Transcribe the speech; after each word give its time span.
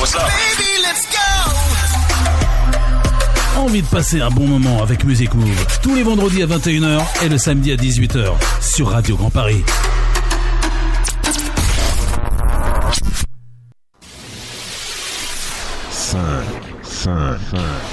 Baby, 0.00 0.78
let's 0.80 1.06
go. 1.10 1.18
Envie 3.58 3.82
de 3.82 3.86
passer 3.88 4.20
un 4.20 4.30
bon 4.30 4.46
moment 4.46 4.80
avec 4.80 5.02
Music 5.02 5.34
Move 5.34 5.78
tous 5.82 5.96
les 5.96 6.04
vendredis 6.04 6.40
à 6.44 6.46
21h 6.46 7.02
et 7.24 7.28
le 7.28 7.36
samedi 7.36 7.72
à 7.72 7.76
18h 7.76 8.34
sur 8.60 8.90
Radio 8.90 9.16
Grand 9.16 9.30
Paris. 9.30 9.64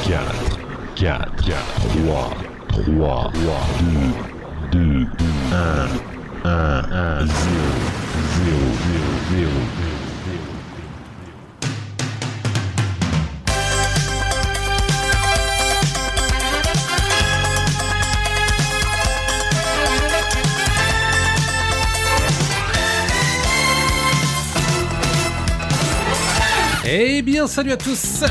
Quatre, 0.08 0.60
4, 0.96 1.36
4, 1.44 1.58
3, 2.06 2.30
3, 2.84 3.32
2, 4.72 4.80
1, 4.80 5.58
1, 6.44 6.50
1, 6.50 7.26
0, 7.26 7.36
0, 8.46 8.58
0, 9.32 9.50
0. 9.80 9.95
Eh 26.88 27.24
bien, 27.24 27.48
salut 27.48 27.72
à 27.72 27.78
tous 27.78 28.24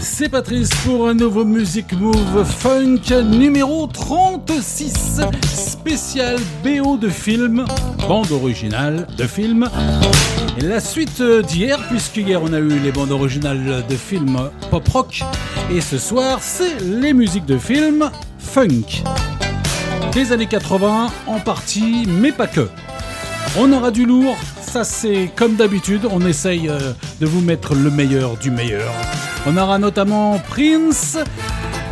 C'est 0.00 0.28
Patrice 0.28 0.70
pour 0.84 1.08
un 1.08 1.14
nouveau 1.14 1.44
Music 1.44 1.92
Move 1.92 2.44
Funk 2.44 3.10
numéro 3.24 3.88
36, 3.88 5.20
spécial 5.42 6.38
BO 6.62 6.96
de 6.96 7.08
film, 7.08 7.64
bande 8.06 8.30
originale 8.30 9.08
de 9.16 9.24
film. 9.26 9.68
La 10.62 10.78
suite 10.78 11.20
d'hier, 11.20 11.80
puisqu'hier 11.88 12.40
on 12.40 12.52
a 12.52 12.60
eu 12.60 12.78
les 12.78 12.92
bandes 12.92 13.10
originales 13.10 13.84
de 13.88 13.96
films 13.96 14.50
pop 14.70 14.86
rock, 14.86 15.22
et 15.72 15.80
ce 15.80 15.98
soir 15.98 16.38
c'est 16.40 16.80
les 16.80 17.12
musiques 17.12 17.46
de 17.46 17.58
films 17.58 18.08
funk. 18.38 19.02
Des 20.12 20.30
années 20.30 20.46
80 20.46 21.08
en 21.26 21.40
partie, 21.40 22.06
mais 22.06 22.30
pas 22.30 22.46
que. 22.46 22.68
On 23.58 23.72
aura 23.72 23.90
du 23.90 24.06
lourd, 24.06 24.36
ça 24.70 24.84
c'est 24.84 25.28
comme 25.34 25.56
d'habitude, 25.56 26.06
on 26.08 26.24
essaye 26.24 26.68
euh, 26.68 26.92
de 27.20 27.26
vous 27.26 27.40
mettre 27.40 27.74
le 27.74 27.90
meilleur 27.90 28.36
du 28.36 28.52
meilleur. 28.52 28.92
On 29.44 29.56
aura 29.56 29.78
notamment 29.78 30.38
Prince, 30.48 31.18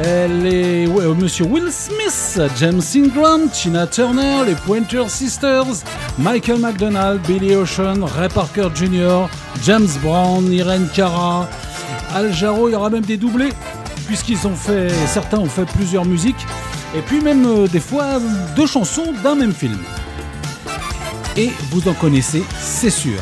euh, 0.05 0.87
euh, 0.87 1.15
Monsieur 1.15 1.47
Will 1.47 1.73
Smith, 1.73 2.41
James 2.56 2.83
Ingram, 2.95 3.49
Tina 3.53 3.89
Turner, 3.89 4.45
les 4.47 4.55
Pointer 4.55 5.09
Sisters, 5.09 5.83
Michael 6.19 6.61
McDonald, 6.61 7.21
Billy 7.27 7.56
Ocean, 7.56 8.05
Ray 8.05 8.29
Parker 8.29 8.69
Jr., 8.73 9.27
James 9.65 9.89
Brown, 10.01 10.53
Irene 10.53 10.89
Cara, 10.95 11.49
Al 12.15 12.33
Jarreau, 12.33 12.69
il 12.69 12.73
y 12.73 12.75
aura 12.77 12.91
même 12.91 13.05
des 13.05 13.17
doublés, 13.17 13.53
puisqu'ils 14.06 14.47
ont 14.47 14.55
fait, 14.55 14.89
certains 15.09 15.39
ont 15.39 15.47
fait 15.47 15.67
plusieurs 15.67 16.05
musiques, 16.05 16.47
et 16.97 17.01
puis 17.01 17.21
même 17.21 17.67
des 17.67 17.81
fois 17.81 18.21
deux 18.55 18.67
chansons 18.67 19.12
d'un 19.25 19.34
même 19.34 19.53
film 19.53 19.79
et 21.39 21.50
vous 21.70 21.89
en 21.89 21.94
connaissez, 21.94 22.42
c'est 22.61 22.91
sûr. 22.91 23.19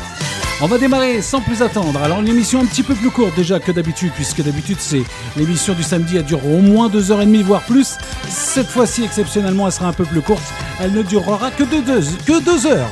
On 0.59 0.65
va 0.65 0.79
démarrer 0.79 1.21
sans 1.21 1.39
plus 1.39 1.61
attendre. 1.61 2.01
Alors 2.01 2.19
une 2.19 2.27
émission 2.27 2.61
un 2.61 2.65
petit 2.65 2.81
peu 2.81 2.95
plus 2.95 3.11
courte 3.11 3.35
déjà 3.35 3.59
que 3.59 3.71
d'habitude, 3.71 4.11
puisque 4.15 4.41
d'habitude 4.41 4.77
c'est 4.79 5.03
l'émission 5.35 5.75
du 5.75 5.83
samedi, 5.83 6.17
elle 6.17 6.25
dure 6.25 6.43
au 6.45 6.59
moins 6.59 6.89
2h30 6.89 7.43
voire 7.43 7.61
plus. 7.61 7.95
Cette 8.27 8.67
fois-ci 8.67 9.03
exceptionnellement 9.03 9.67
elle 9.67 9.71
sera 9.71 9.87
un 9.87 9.93
peu 9.93 10.05
plus 10.05 10.21
courte. 10.21 10.43
Elle 10.81 10.93
ne 10.93 11.03
durera 11.03 11.51
que 11.51 11.63
2 11.63 11.81
deux, 11.83 12.01
que 12.25 12.43
deux 12.43 12.65
heures, 12.65 12.89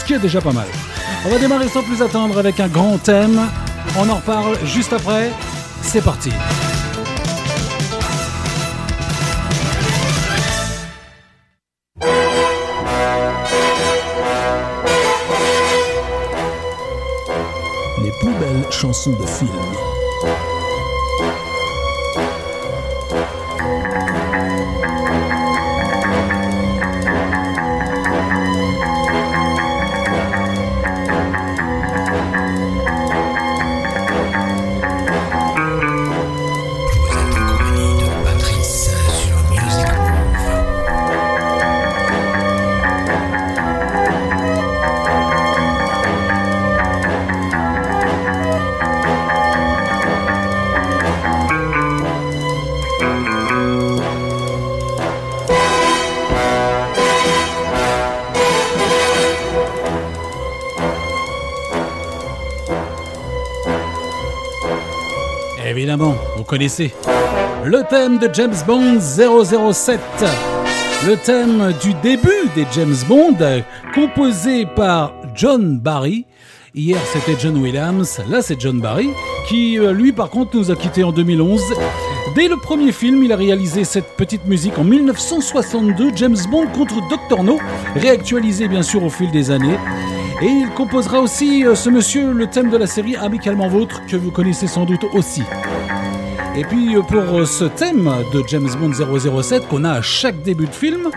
ce 0.00 0.04
qui 0.04 0.14
est 0.14 0.18
déjà 0.18 0.40
pas 0.40 0.52
mal. 0.52 0.66
On 1.24 1.30
va 1.30 1.38
démarrer 1.38 1.68
sans 1.68 1.84
plus 1.84 2.02
attendre 2.02 2.36
avec 2.36 2.58
un 2.58 2.68
grand 2.68 2.98
thème. 2.98 3.40
On 3.96 4.08
en 4.08 4.16
reparle 4.16 4.58
juste 4.64 4.92
après. 4.92 5.30
C'est 5.82 6.02
parti. 6.02 6.30
Chansons 18.76 19.12
de 19.12 19.24
film. 19.24 20.55
Connaissez. 66.56 66.90
Le 67.66 67.82
thème 67.82 68.16
de 68.16 68.30
James 68.32 68.54
Bond 68.66 68.98
007. 68.98 70.00
Le 71.06 71.16
thème 71.16 71.74
du 71.82 71.92
début 72.02 72.48
des 72.54 72.66
James 72.72 72.96
Bond, 73.06 73.36
composé 73.94 74.64
par 74.64 75.12
John 75.34 75.78
Barry. 75.78 76.24
Hier 76.74 76.98
c'était 77.12 77.38
John 77.38 77.58
Williams, 77.58 78.22
là 78.30 78.40
c'est 78.40 78.58
John 78.58 78.80
Barry, 78.80 79.10
qui 79.50 79.78
euh, 79.78 79.92
lui 79.92 80.12
par 80.12 80.30
contre 80.30 80.56
nous 80.56 80.70
a 80.70 80.76
quittés 80.76 81.04
en 81.04 81.12
2011. 81.12 81.60
Dès 82.34 82.48
le 82.48 82.56
premier 82.56 82.92
film, 82.92 83.22
il 83.22 83.32
a 83.32 83.36
réalisé 83.36 83.84
cette 83.84 84.16
petite 84.16 84.46
musique 84.46 84.78
en 84.78 84.84
1962, 84.84 86.12
James 86.16 86.38
Bond 86.50 86.68
contre 86.68 86.96
Dr. 87.10 87.42
No, 87.42 87.58
réactualisé 87.96 88.66
bien 88.66 88.82
sûr 88.82 89.04
au 89.04 89.10
fil 89.10 89.30
des 89.30 89.50
années. 89.50 89.76
Et 90.40 90.46
il 90.46 90.70
composera 90.70 91.20
aussi, 91.20 91.66
euh, 91.66 91.74
ce 91.74 91.90
monsieur, 91.90 92.32
le 92.32 92.46
thème 92.46 92.70
de 92.70 92.78
la 92.78 92.86
série 92.86 93.14
Amicalement 93.16 93.68
Vôtre, 93.68 94.00
que 94.06 94.16
vous 94.16 94.30
connaissez 94.30 94.66
sans 94.66 94.86
doute 94.86 95.04
aussi. 95.12 95.42
Et 96.56 96.64
puis 96.64 96.96
euh, 96.96 97.02
pour 97.02 97.38
euh, 97.38 97.44
ce 97.44 97.64
thème 97.64 98.10
de 98.32 98.42
James 98.48 98.68
Bond 98.80 98.92
007 99.42 99.68
qu'on 99.68 99.84
a 99.84 99.90
à 99.92 100.02
chaque 100.02 100.42
début 100.42 100.66
de 100.66 100.74
film, 100.74 101.10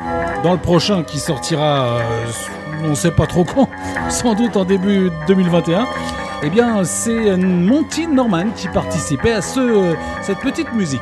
dans 0.43 0.51
le 0.51 0.59
prochain 0.59 1.03
qui 1.03 1.17
sortira, 1.17 1.85
euh, 1.85 2.01
on 2.83 2.89
ne 2.89 2.95
sait 2.95 3.11
pas 3.11 3.25
trop 3.25 3.45
quand, 3.45 3.69
sans 4.09 4.33
doute 4.33 4.57
en 4.57 4.65
début 4.65 5.09
2021, 5.27 5.87
eh 6.43 6.49
bien 6.49 6.83
c'est 6.83 7.37
Monty 7.37 8.07
Norman 8.07 8.47
qui 8.55 8.67
participait 8.67 9.31
à 9.31 9.41
ce, 9.41 9.95
cette 10.21 10.39
petite 10.39 10.73
musique. 10.73 10.99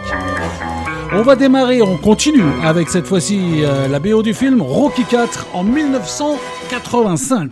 On 1.14 1.22
va 1.24 1.36
démarrer, 1.36 1.82
on 1.82 1.98
continue 1.98 2.44
avec 2.64 2.90
cette 2.90 3.08
fois-ci 3.08 3.64
euh, 3.64 3.88
la 3.88 4.00
BO 4.00 4.22
du 4.22 4.34
film 4.34 4.62
Rocky 4.62 5.04
4 5.06 5.48
en 5.54 5.64
1985. 5.64 7.50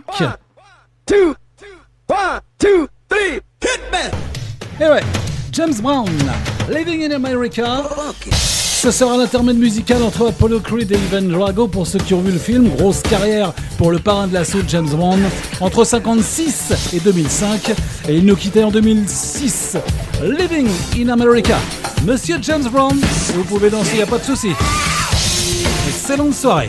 two, 1.06 1.34
one, 2.08 2.40
two, 2.58 2.86
three, 3.08 3.40
hit 3.62 3.80
me! 3.90 4.84
Et 4.84 4.88
ouais, 4.88 5.02
James 5.52 5.74
Brown, 5.80 6.06
Living 6.68 7.04
in 7.04 7.12
America. 7.12 7.84
Ce 8.32 8.90
sera 8.90 9.16
l'intermède 9.16 9.56
musical 9.56 10.02
entre 10.02 10.28
Apollo 10.28 10.60
Creed 10.60 10.90
et 10.90 10.96
Ivan 10.96 11.22
Drago 11.22 11.68
pour 11.68 11.86
ceux 11.86 11.98
qui 12.00 12.12
ont 12.12 12.20
vu 12.20 12.32
le 12.32 12.38
film. 12.38 12.68
Grosse 12.76 13.02
carrière 13.02 13.52
pour 13.78 13.92
le 13.92 13.98
parrain 14.00 14.26
de 14.26 14.34
l'assaut 14.34 14.62
James 14.66 14.88
Brown 14.88 15.20
entre 15.60 15.84
56 15.84 16.92
et 16.94 17.00
2005. 17.00 17.72
Et 18.08 18.16
il 18.16 18.26
nous 18.26 18.36
quittait 18.36 18.64
en 18.64 18.70
2006. 18.70 19.76
Living 20.22 20.68
in 20.98 21.08
America. 21.08 21.56
Monsieur 22.04 22.38
James 22.42 22.68
Brown, 22.70 22.98
vous 23.34 23.44
pouvez 23.44 23.70
danser, 23.70 23.96
il 23.96 24.02
a 24.02 24.06
pas 24.06 24.18
de 24.18 24.24
souci. 24.24 24.50
Excellente 25.88 26.34
soirée. 26.34 26.68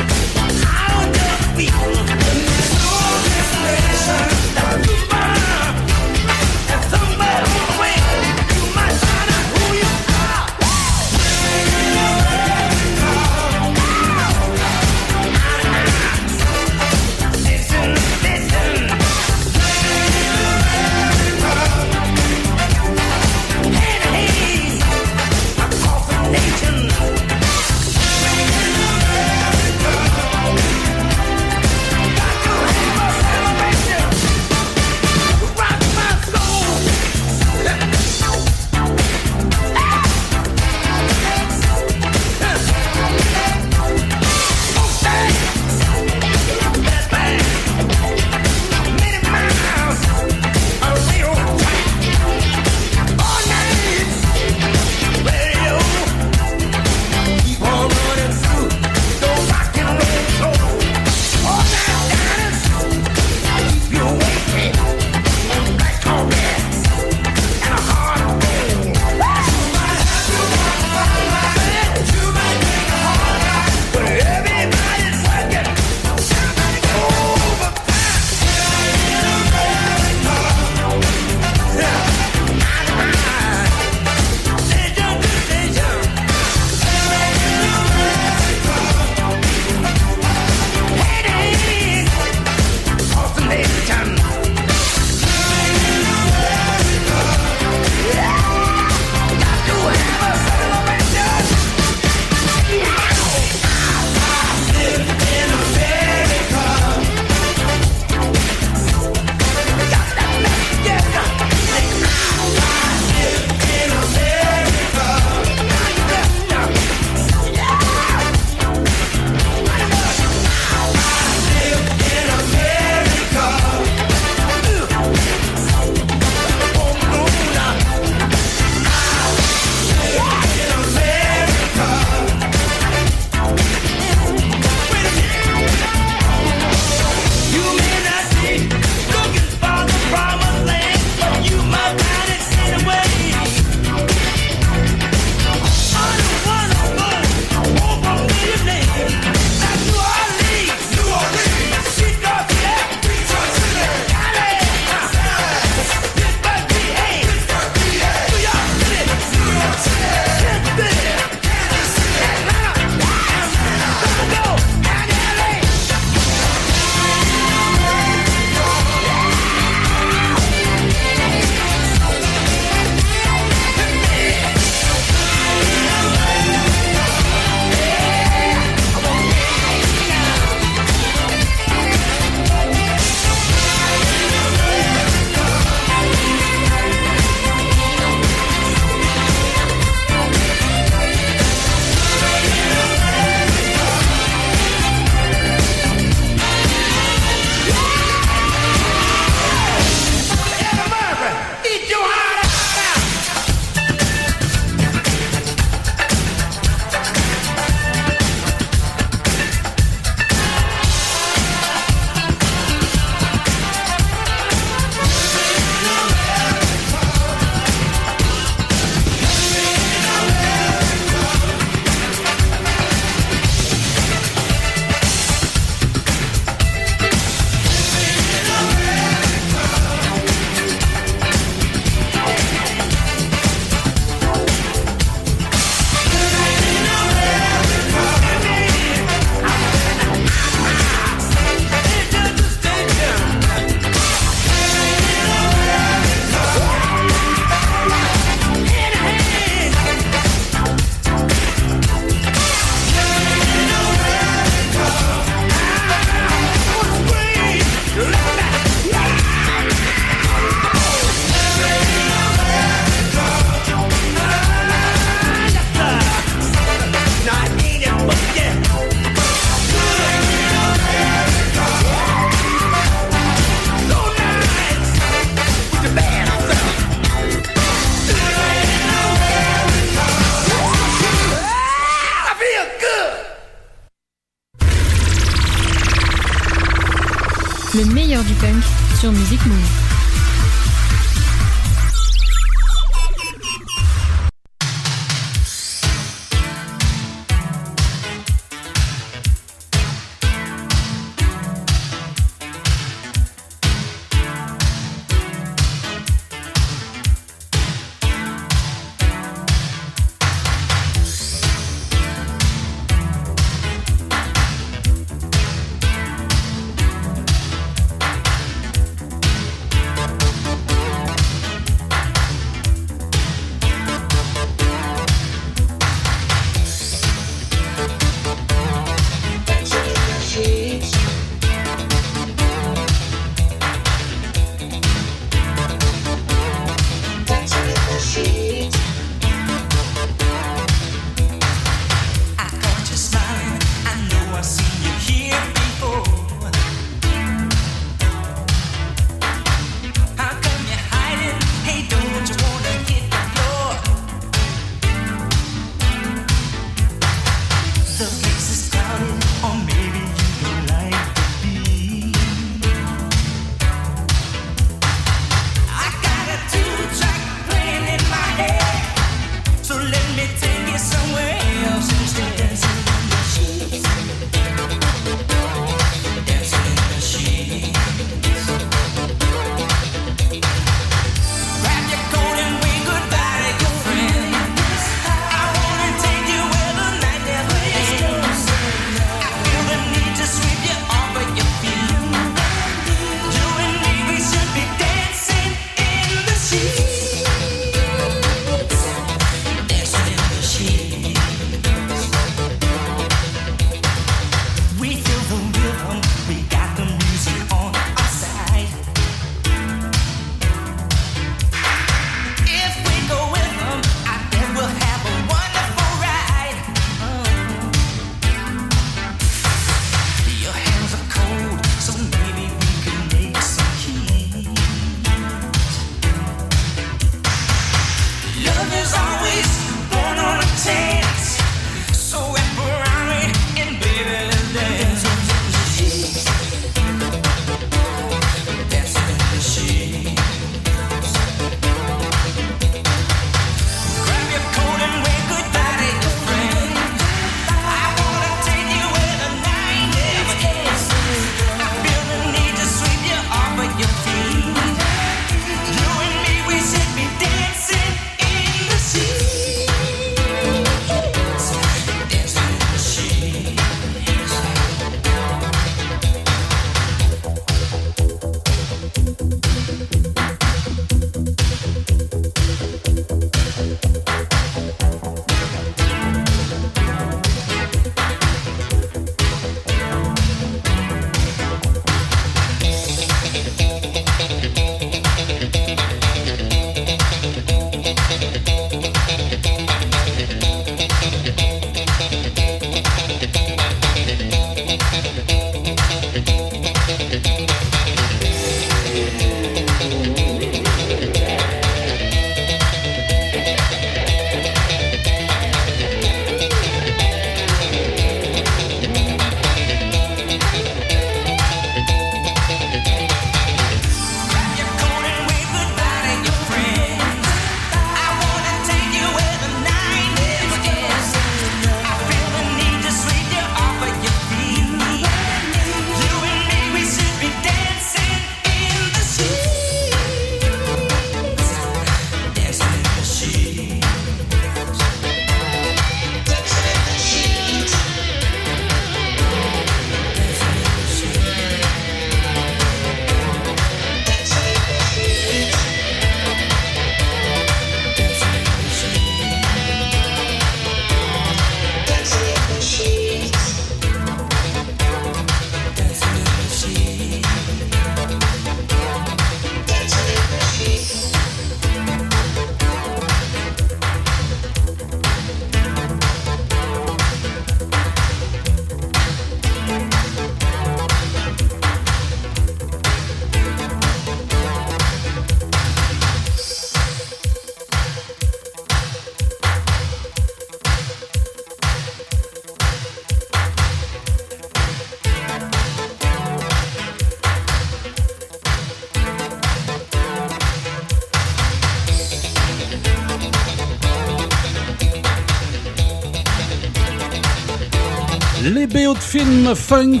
Funk 599.54 600.00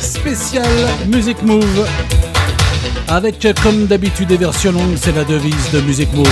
spécial 0.00 0.66
Music 1.06 1.42
Move. 1.42 1.86
Avec 3.08 3.46
comme 3.62 3.86
d'habitude 3.86 4.28
des 4.28 4.36
versions 4.36 4.72
longues, 4.72 4.96
c'est 5.00 5.14
la 5.14 5.24
devise 5.24 5.70
de 5.72 5.80
Music 5.80 6.12
Move. 6.12 6.28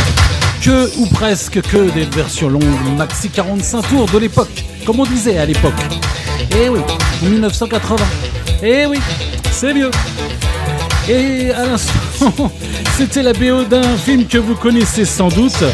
Que 0.63 0.91
ou 0.99 1.07
presque 1.07 1.61
que 1.63 1.91
des 1.91 2.05
versions 2.05 2.49
longues, 2.49 2.63
maxi 2.97 3.31
45 3.31 3.83
tours 3.89 4.07
de 4.07 4.19
l'époque, 4.19 4.65
comme 4.85 5.01
on 5.01 5.05
disait 5.05 5.39
à 5.39 5.47
l'époque. 5.47 5.73
Eh 6.57 6.69
oui, 6.69 6.81
en 7.23 7.27
1980. 7.27 8.05
Eh 8.63 8.87
oui, 8.87 8.99
c'est 9.51 9.73
vieux. 9.73 9.91
Et 11.09 11.51
à 11.53 11.65
l'instant, 11.65 12.53
c'était 12.97 13.23
la 13.23 13.33
BO 13.33 13.65
d'un 13.65 13.97
film 13.97 14.27
que 14.27 14.39
vous 14.39 14.55
connaissez 14.55 15.05
sans 15.05 15.29
doute 15.29 15.65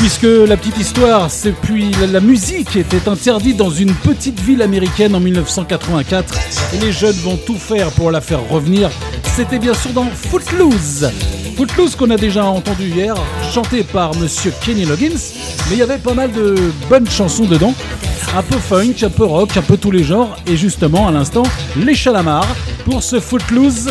puisque 0.00 0.22
la 0.48 0.56
petite 0.56 0.78
histoire, 0.78 1.30
c'est 1.30 1.52
puis 1.52 1.90
la, 2.10 2.20
musique 2.20 2.74
était 2.74 3.06
interdite 3.06 3.58
dans 3.58 3.68
une 3.68 3.92
petite 3.92 4.40
ville 4.40 4.62
américaine 4.62 5.14
en 5.14 5.20
1984 5.20 6.34
et 6.72 6.78
les 6.78 6.90
jeunes 6.90 7.16
vont 7.16 7.36
tout 7.36 7.58
faire 7.58 7.90
pour 7.90 8.10
la 8.10 8.22
faire 8.22 8.40
revenir. 8.48 8.90
C'était 9.36 9.58
bien 9.58 9.74
sûr 9.74 9.90
dans 9.92 10.06
Footloose. 10.06 11.10
Footloose 11.54 11.96
qu'on 11.96 12.08
a 12.08 12.16
déjà 12.16 12.46
entendu 12.46 12.88
hier, 12.88 13.14
chanté 13.52 13.84
par 13.84 14.16
Monsieur 14.16 14.54
Kenny 14.64 14.86
Loggins, 14.86 15.20
mais 15.68 15.76
il 15.76 15.78
y 15.78 15.82
avait 15.82 15.98
pas 15.98 16.14
mal 16.14 16.32
de 16.32 16.54
bonnes 16.88 17.08
chansons 17.08 17.44
dedans. 17.44 17.74
Un 18.34 18.42
peu 18.42 18.56
funk, 18.56 18.94
un 19.02 19.10
peu 19.10 19.24
rock, 19.24 19.54
un 19.58 19.62
peu 19.62 19.76
tous 19.76 19.90
les 19.90 20.04
genres, 20.04 20.34
et 20.46 20.56
justement 20.56 21.08
à 21.08 21.10
l'instant, 21.10 21.42
les 21.76 21.94
Chalamars 21.94 22.48
pour 22.86 23.02
ce 23.02 23.20
Footloose 23.20 23.90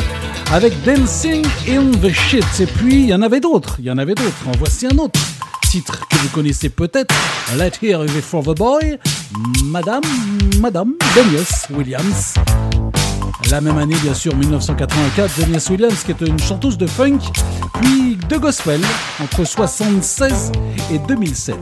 avec 0.51 0.73
Dancing 0.83 1.45
in 1.67 1.91
the 2.01 2.11
Shit. 2.11 2.45
Et 2.59 2.65
puis 2.65 3.01
il 3.03 3.09
y 3.09 3.13
en 3.13 3.21
avait 3.21 3.39
d'autres, 3.39 3.75
il 3.77 3.85
y 3.85 3.91
en 3.91 3.97
avait 3.99 4.15
d'autres. 4.15 4.47
En 4.47 4.57
voici 4.57 4.87
un 4.87 4.97
autre 4.97 5.19
titre 5.69 6.07
que 6.09 6.15
vous 6.17 6.29
connaissez 6.29 6.69
peut-être, 6.69 7.13
Let 7.55 7.73
Here 7.83 8.03
Be 8.03 8.21
For 8.21 8.41
The 8.43 8.57
Boy, 8.57 8.97
Madame, 9.65 10.01
Madame 10.59 10.93
Denius 11.15 11.67
Williams. 11.69 12.33
La 13.51 13.61
même 13.61 13.77
année, 13.77 13.95
bien 14.01 14.15
sûr, 14.15 14.35
1984, 14.35 15.39
Denius 15.39 15.69
Williams, 15.69 16.03
qui 16.03 16.11
est 16.11 16.21
une 16.21 16.39
chanteuse 16.39 16.75
de 16.75 16.87
funk, 16.87 17.19
puis 17.81 18.17
de 18.27 18.37
gospel, 18.37 18.81
entre 19.21 19.45
76 19.45 20.51
et 20.91 20.97
2007. 21.07 21.55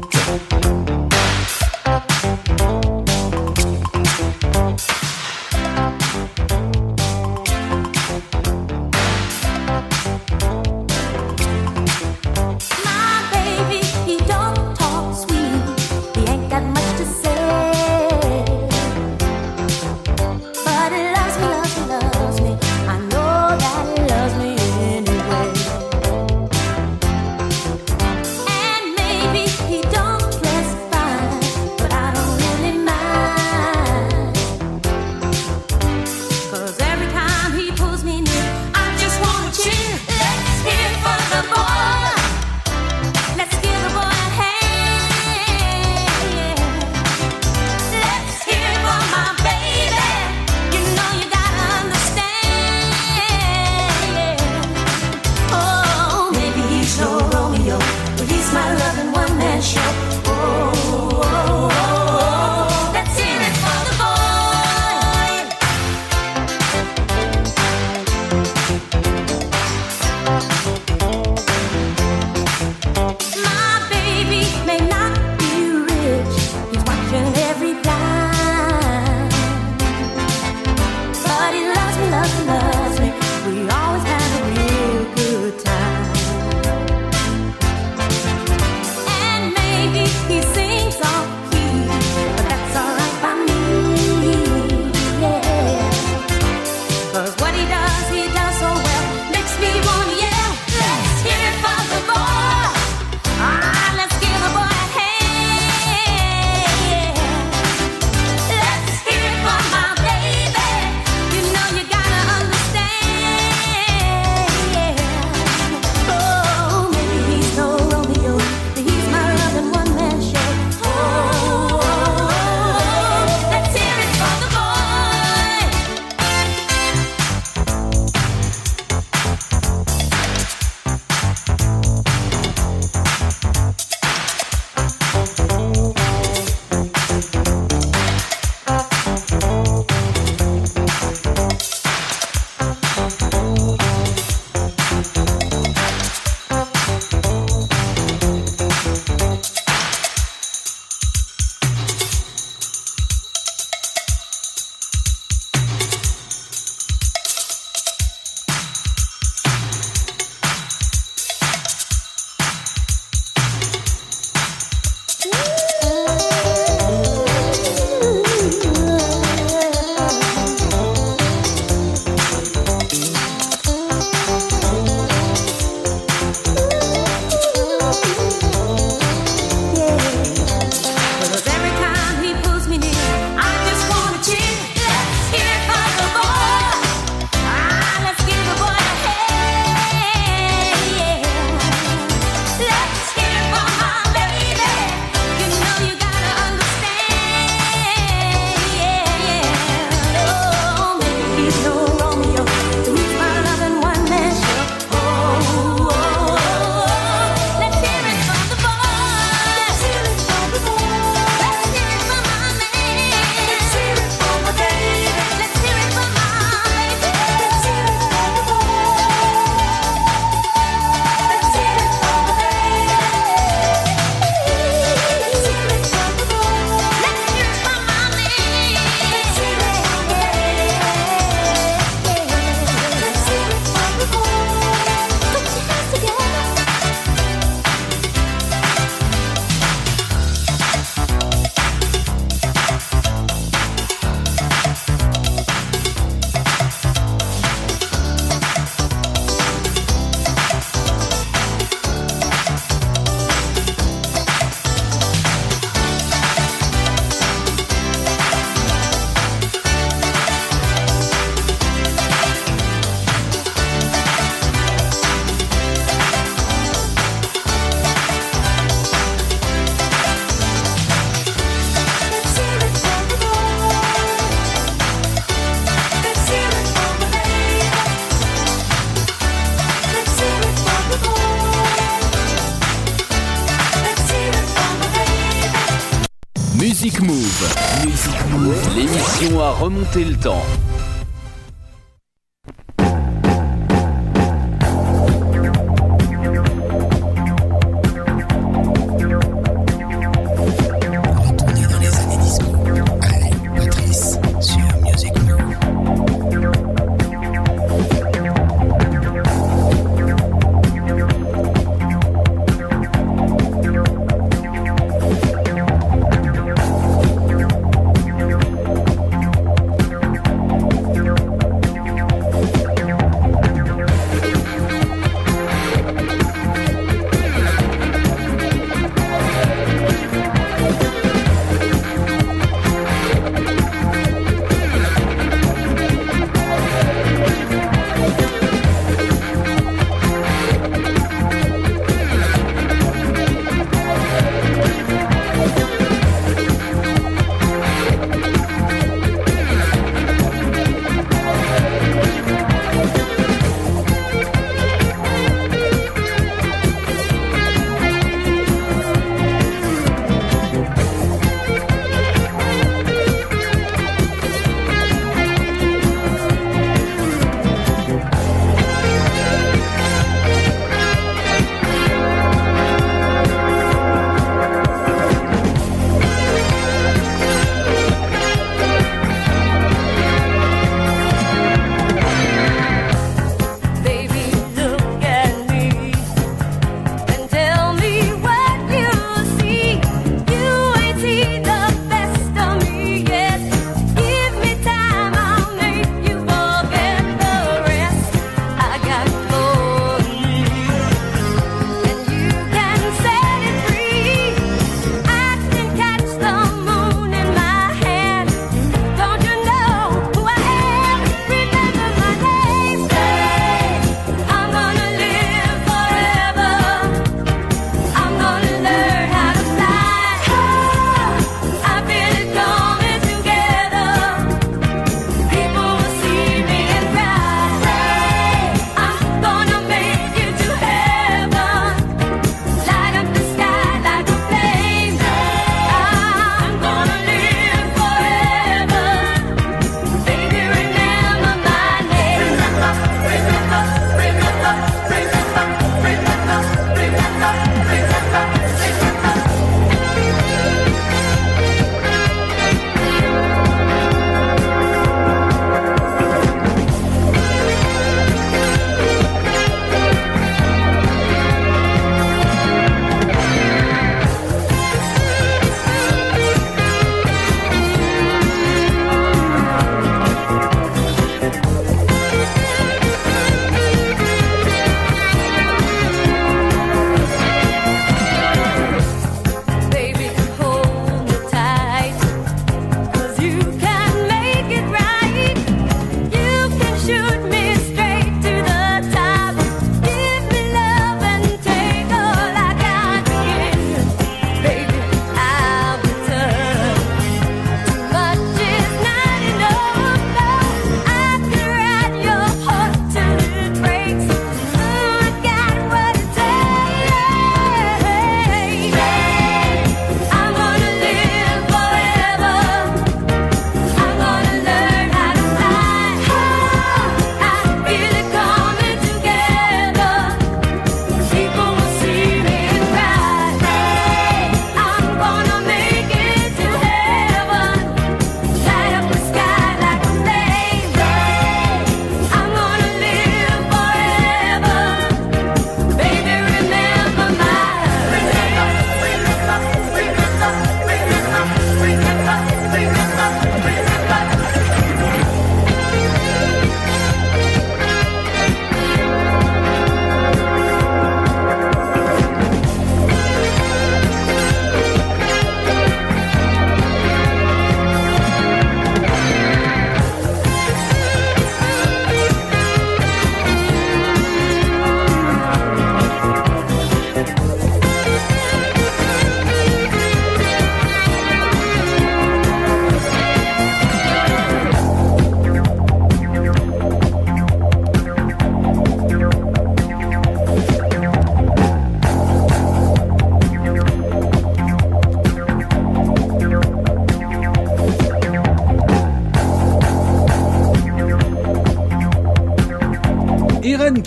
Remonter 289.67 290.06
le 290.06 290.15
temps. 290.15 290.57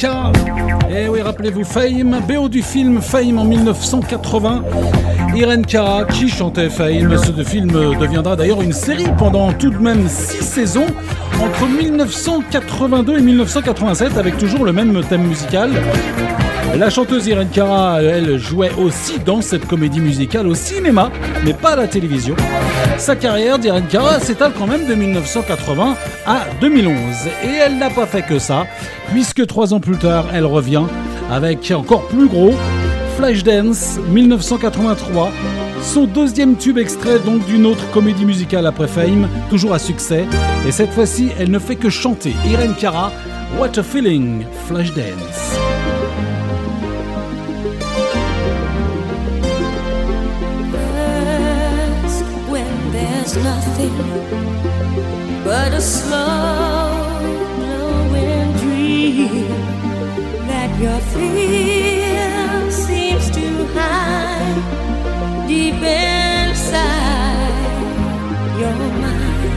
Et 0.03 1.03
eh 1.05 1.09
oui, 1.11 1.21
rappelez-vous 1.21 1.63
Fame, 1.63 2.23
BO 2.27 2.49
du 2.49 2.63
film 2.63 3.03
Fame 3.03 3.39
en 3.39 3.45
1980. 3.45 4.65
Irene 5.37 5.67
Cara 5.67 6.07
qui 6.07 6.27
chantait 6.31 6.71
Fame. 6.71 7.19
Ce 7.19 7.45
film 7.45 7.71
deviendra 7.71 8.35
d'ailleurs 8.35 8.63
une 8.63 8.73
série 8.73 9.09
pendant 9.19 9.53
tout 9.53 9.69
de 9.69 9.77
même 9.77 10.09
6 10.09 10.43
saisons 10.43 10.87
entre 11.39 11.67
1982 11.67 13.19
et 13.19 13.21
1987 13.21 14.17
avec 14.17 14.39
toujours 14.39 14.65
le 14.65 14.73
même 14.73 15.03
thème 15.05 15.25
musical. 15.25 15.71
La 16.79 16.89
chanteuse 16.89 17.27
Irene 17.27 17.49
Cara, 17.53 18.01
elle 18.01 18.39
jouait 18.39 18.71
aussi 18.79 19.19
dans 19.19 19.43
cette 19.43 19.67
comédie 19.67 20.01
musicale 20.01 20.47
au 20.47 20.55
cinéma, 20.55 21.11
mais 21.45 21.53
pas 21.53 21.71
à 21.71 21.77
la 21.77 21.89
télévision. 21.89 22.37
Sa 22.97 23.17
carrière 23.17 23.59
d'Irene 23.59 23.87
Cara 23.91 24.21
s'étale 24.21 24.53
quand 24.57 24.67
même 24.67 24.87
de 24.87 24.95
1980 24.95 25.97
à 26.27 26.47
2011. 26.61 26.95
Et 27.45 27.57
elle 27.67 27.77
n'a 27.79 27.91
pas 27.91 28.07
fait 28.07 28.23
que 28.23 28.39
ça, 28.39 28.67
puisque 29.11 29.47
trois 29.47 29.75
ans 29.75 29.81
plus 29.81 29.97
tard, 29.97 30.27
elle 30.33 30.47
revient 30.47 30.85
avec 31.31 31.73
encore 31.77 32.07
plus 32.09 32.29
gros, 32.29 32.55
Flashdance 33.17 33.99
1983, 34.09 35.31
son 35.83 36.05
deuxième 36.05 36.57
tube 36.57 36.79
extrait 36.79 37.19
donc 37.19 37.45
d'une 37.47 37.67
autre 37.67 37.91
comédie 37.91 38.25
musicale 38.25 38.67
après 38.67 38.89
Fame, 38.89 39.29
toujours 39.51 39.75
à 39.75 39.79
succès. 39.79 40.25
Et 40.67 40.73
cette 40.73 40.91
fois-ci, 40.93 41.31
elle 41.39 41.51
ne 41.51 41.59
fait 41.59 41.77
que 41.77 41.91
chanter. 41.91 42.35
Irene 42.47 42.75
Cara, 42.79 43.13
What 43.59 43.79
a 43.79 43.83
Feeling, 43.83 44.45
Flashdance. 44.67 45.59
That 59.29 60.71
your 60.81 61.01
fear 61.13 62.71
seems 62.71 63.31
to 63.31 63.67
hide 63.75 64.63
deep 65.49 65.75
inside 65.75 67.11
your 68.59 68.75
mind. 69.05 69.55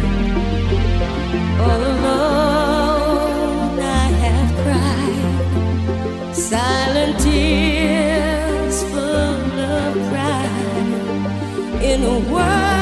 All 1.62 1.82
alone, 1.94 3.80
I 3.80 4.08
have 4.24 4.52
cried 4.64 6.36
silent 6.36 7.20
tears 7.20 8.84
full 8.92 9.60
of 9.60 9.94
pride 10.10 11.82
in 11.82 12.04
a 12.04 12.20
world. 12.32 12.73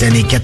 82 0.00 0.39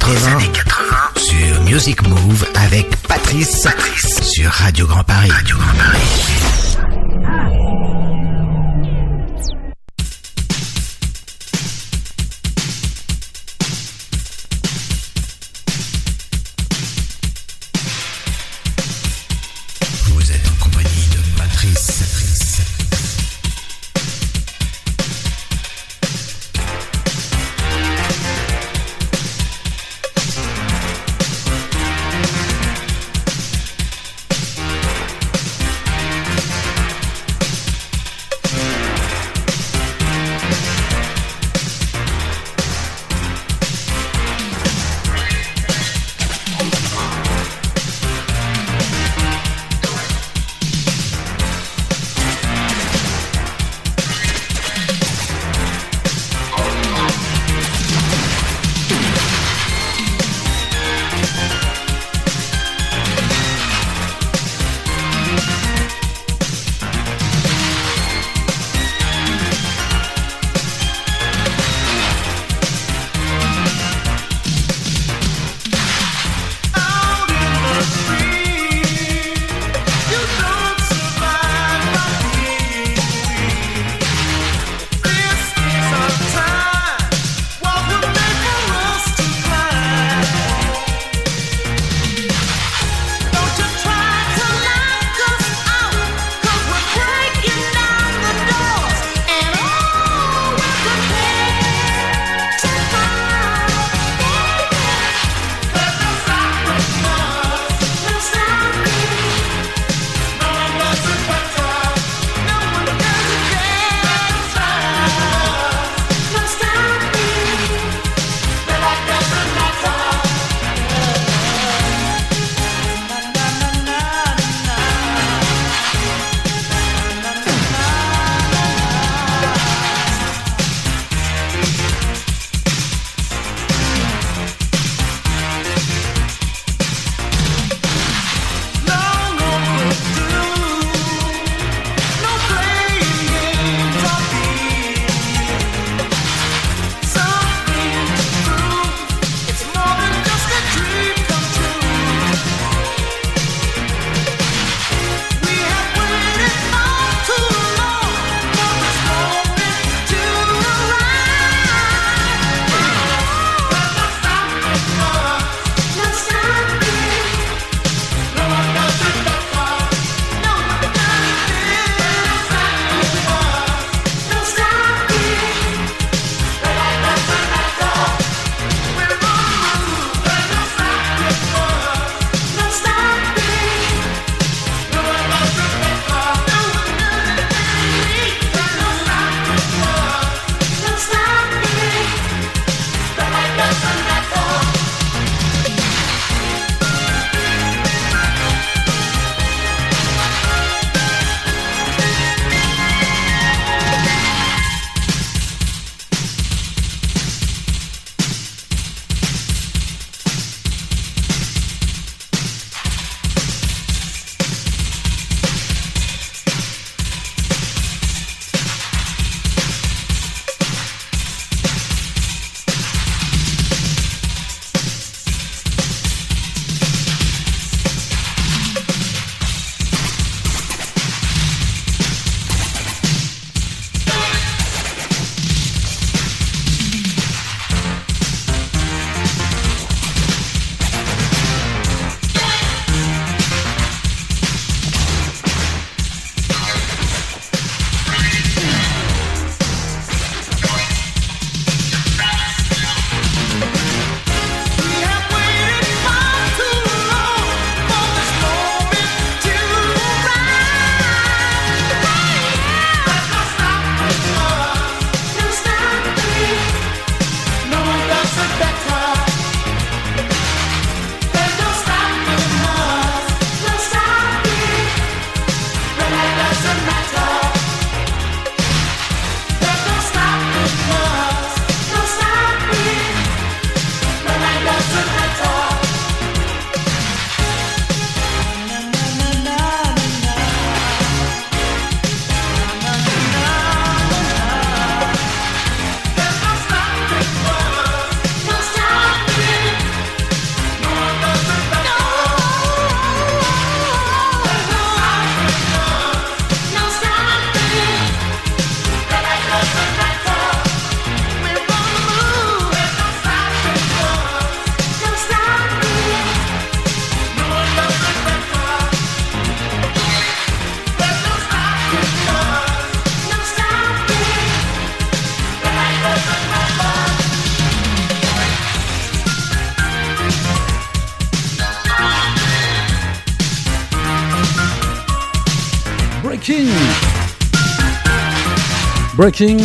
Breaking. 339.27 339.59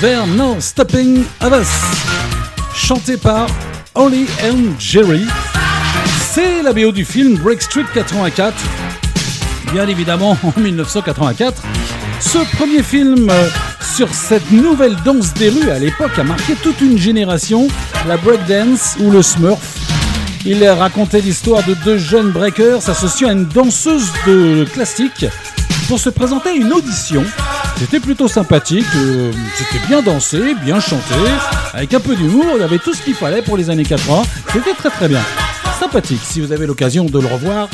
There 0.00 0.26
No 0.26 0.58
Stopping 0.58 1.22
Us. 1.42 1.68
Chanté 2.74 3.18
par 3.18 3.46
Holly 3.94 4.26
and 4.42 4.74
Jerry. 4.78 5.26
C'est 6.32 6.62
la 6.62 6.72
BO 6.72 6.90
du 6.90 7.04
film 7.04 7.36
Break 7.36 7.60
Street 7.60 7.84
84. 7.92 8.56
Bien 9.70 9.86
évidemment 9.86 10.34
en 10.42 10.58
1984. 10.58 11.62
Ce 12.20 12.38
premier 12.56 12.82
film 12.82 13.28
euh, 13.28 13.50
sur 13.94 14.08
cette 14.14 14.50
nouvelle 14.50 14.96
danse 15.04 15.34
des 15.34 15.50
rues 15.50 15.70
à 15.70 15.78
l'époque 15.78 16.18
a 16.18 16.24
marqué 16.24 16.54
toute 16.54 16.80
une 16.80 16.96
génération, 16.96 17.68
la 18.06 18.16
breakdance 18.16 18.96
ou 18.98 19.10
le 19.10 19.20
smurf. 19.20 19.76
Il 20.46 20.66
racontait 20.66 21.20
l'histoire 21.20 21.62
de 21.64 21.74
deux 21.84 21.98
jeunes 21.98 22.30
breakers 22.30 22.88
associant 22.88 23.28
à 23.28 23.32
une 23.32 23.44
danseuse 23.44 24.10
de 24.26 24.64
classique 24.72 25.26
pour 25.86 25.98
se 25.98 26.08
présenter 26.08 26.48
à 26.48 26.54
une 26.54 26.72
audition. 26.72 27.26
C'était 27.78 28.00
plutôt 28.00 28.26
sympathique, 28.26 28.86
euh, 28.96 29.32
c'était 29.56 29.86
bien 29.86 30.02
dansé, 30.02 30.54
bien 30.64 30.80
chanté, 30.80 31.14
avec 31.72 31.94
un 31.94 32.00
peu 32.00 32.16
d'humour, 32.16 32.44
il 32.56 32.60
y 32.60 32.64
avait 32.64 32.78
tout 32.78 32.92
ce 32.92 33.02
qu'il 33.02 33.14
fallait 33.14 33.40
pour 33.40 33.56
les 33.56 33.70
années 33.70 33.84
80. 33.84 34.22
C'était 34.52 34.74
très 34.74 34.90
très 34.90 35.08
bien. 35.08 35.20
Sympathique, 35.78 36.20
si 36.24 36.40
vous 36.40 36.50
avez 36.50 36.66
l'occasion 36.66 37.04
de 37.04 37.20
le 37.20 37.26
revoir, 37.26 37.68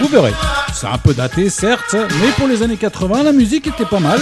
vous 0.00 0.06
verrez. 0.06 0.32
C'est 0.72 0.86
un 0.86 0.98
peu 0.98 1.12
daté, 1.12 1.50
certes, 1.50 1.96
mais 2.20 2.28
pour 2.36 2.46
les 2.46 2.62
années 2.62 2.76
80, 2.76 3.24
la 3.24 3.32
musique 3.32 3.66
était 3.66 3.84
pas 3.84 3.98
mal. 3.98 4.20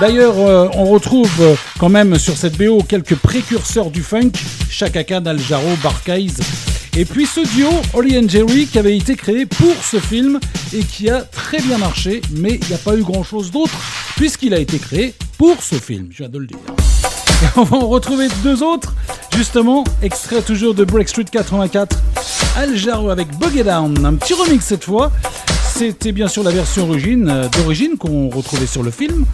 D'ailleurs, 0.00 0.34
euh, 0.38 0.68
on 0.74 0.86
retrouve 0.86 1.30
euh, 1.40 1.54
quand 1.78 1.88
même 1.88 2.18
sur 2.18 2.36
cette 2.36 2.58
BO 2.58 2.82
quelques 2.82 3.14
précurseurs 3.14 3.90
du 3.90 4.02
funk, 4.02 4.32
Chaka 4.68 5.04
Khan, 5.04 5.22
Al 5.26 5.38
Jarreau, 5.38 5.76
et 6.96 7.04
puis 7.04 7.26
ce 7.26 7.40
duo, 7.54 7.70
Holly 7.94 8.18
and 8.18 8.28
Jerry, 8.28 8.66
qui 8.66 8.76
avait 8.76 8.96
été 8.96 9.14
créé 9.14 9.46
pour 9.46 9.74
ce 9.84 10.00
film 10.00 10.40
et 10.74 10.80
qui 10.80 11.08
a 11.08 11.20
très 11.20 11.60
bien 11.60 11.78
marché, 11.78 12.20
mais 12.32 12.58
il 12.60 12.66
n'y 12.66 12.74
a 12.74 12.78
pas 12.78 12.96
eu 12.96 13.02
grand 13.02 13.22
chose 13.22 13.52
d'autre 13.52 13.78
puisqu'il 14.18 14.52
a 14.52 14.58
été 14.58 14.78
créé 14.78 15.14
pour 15.38 15.62
ce 15.62 15.76
film, 15.76 16.08
je 16.10 16.18
viens 16.18 16.28
de 16.28 16.38
le 16.38 16.46
dire. 16.46 16.58
Et 17.40 17.46
on 17.56 17.62
va 17.62 17.76
en 17.76 17.86
retrouver 17.86 18.26
deux 18.42 18.64
autres, 18.64 18.92
justement, 19.36 19.84
extrait 20.02 20.42
toujours 20.42 20.74
de 20.74 20.82
Break 20.82 21.08
Street 21.08 21.24
84, 21.30 21.96
Al 22.56 22.74
avec 23.08 23.28
Buggy 23.38 23.62
Down, 23.62 24.04
un 24.04 24.14
petit 24.14 24.34
remix 24.34 24.64
cette 24.64 24.82
fois. 24.82 25.12
C'était 25.72 26.10
bien 26.10 26.26
sûr 26.26 26.42
la 26.42 26.50
version 26.50 26.90
euh, 26.90 27.48
d'origine 27.50 27.96
qu'on 27.96 28.28
retrouvait 28.28 28.66
sur 28.66 28.82
le 28.82 28.90
film. 28.90 29.24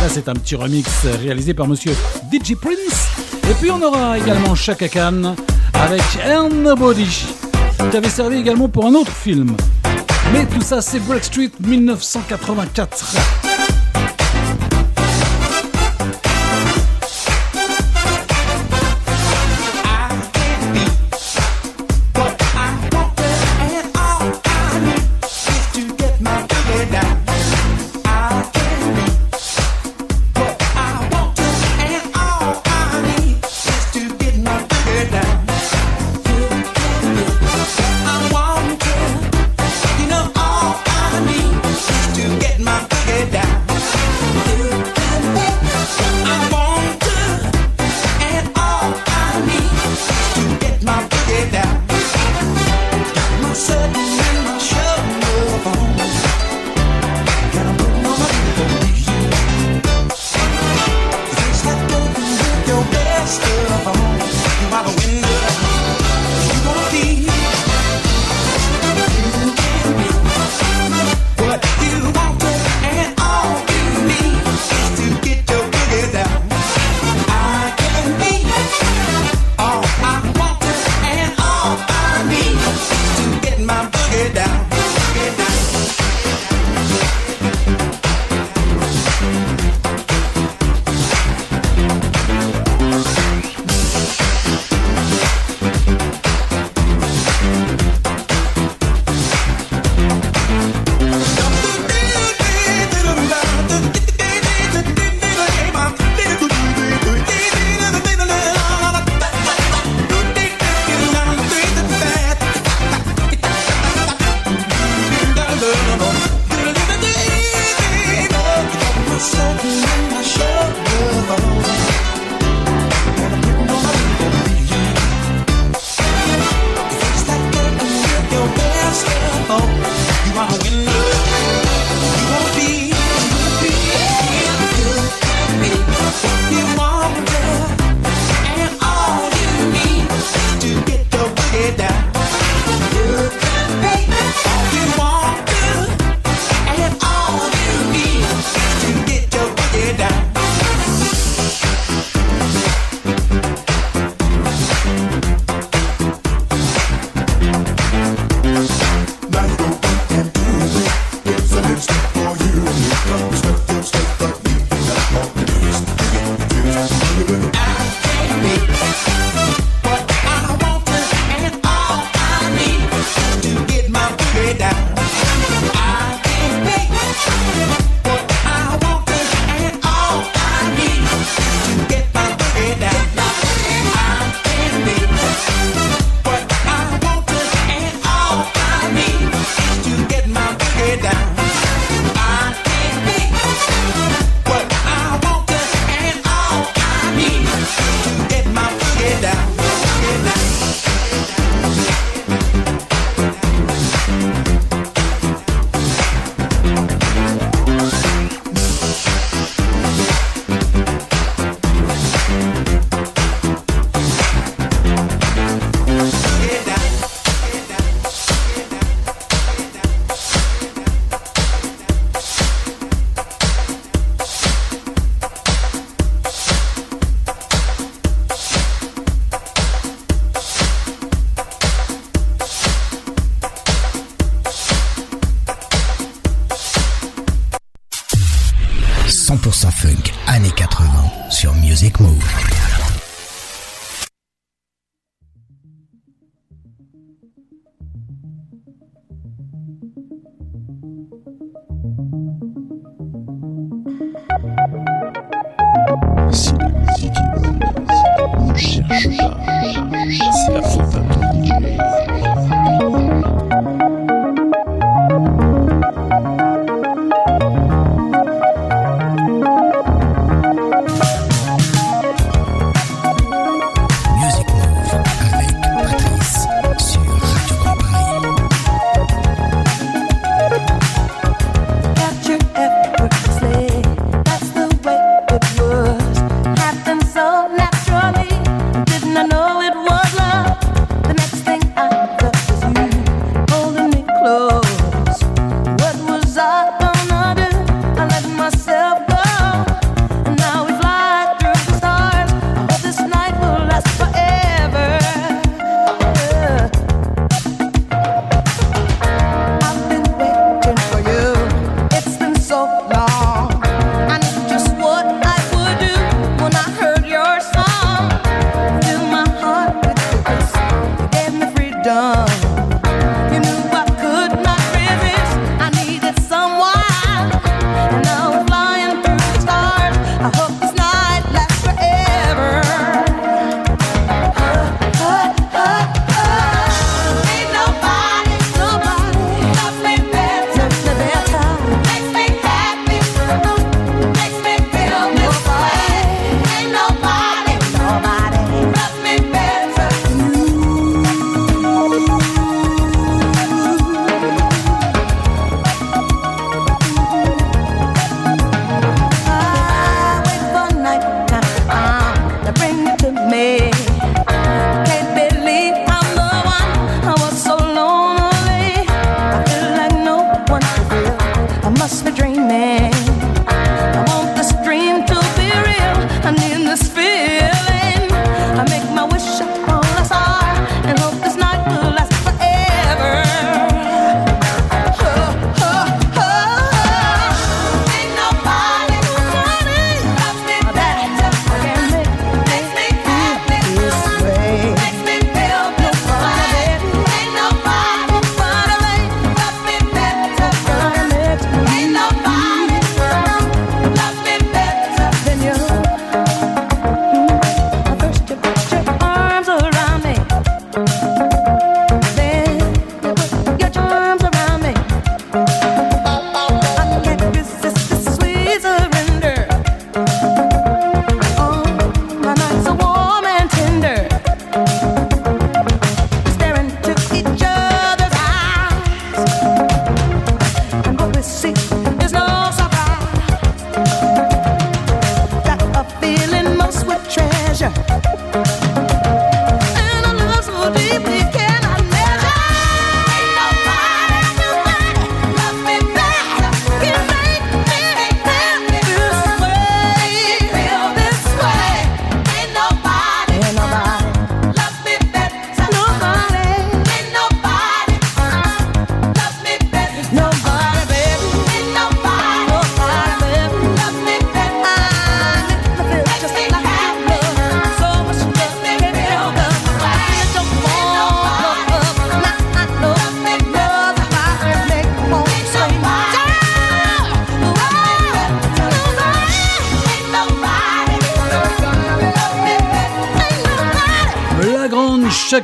Là, 0.00 0.08
c'est 0.08 0.28
un 0.28 0.34
petit 0.34 0.56
remix 0.56 0.88
réalisé 1.22 1.54
par 1.54 1.68
monsieur 1.68 1.92
DJ 2.32 2.56
Prince. 2.56 3.10
Et 3.48 3.54
puis, 3.60 3.70
on 3.70 3.80
aura 3.80 4.18
également 4.18 4.56
Chaka 4.56 4.88
Khan 4.88 5.36
avec 5.72 6.02
Ain't 6.26 6.52
Nobody, 6.64 7.26
qui 7.92 7.96
avait 7.96 8.08
servi 8.08 8.38
également 8.38 8.68
pour 8.68 8.86
un 8.86 8.94
autre 8.94 9.12
film. 9.12 9.54
Mais 10.32 10.46
tout 10.46 10.62
ça, 10.62 10.80
c'est 10.80 10.98
Break 10.98 11.22
Street 11.22 11.52
1984. 11.60 13.51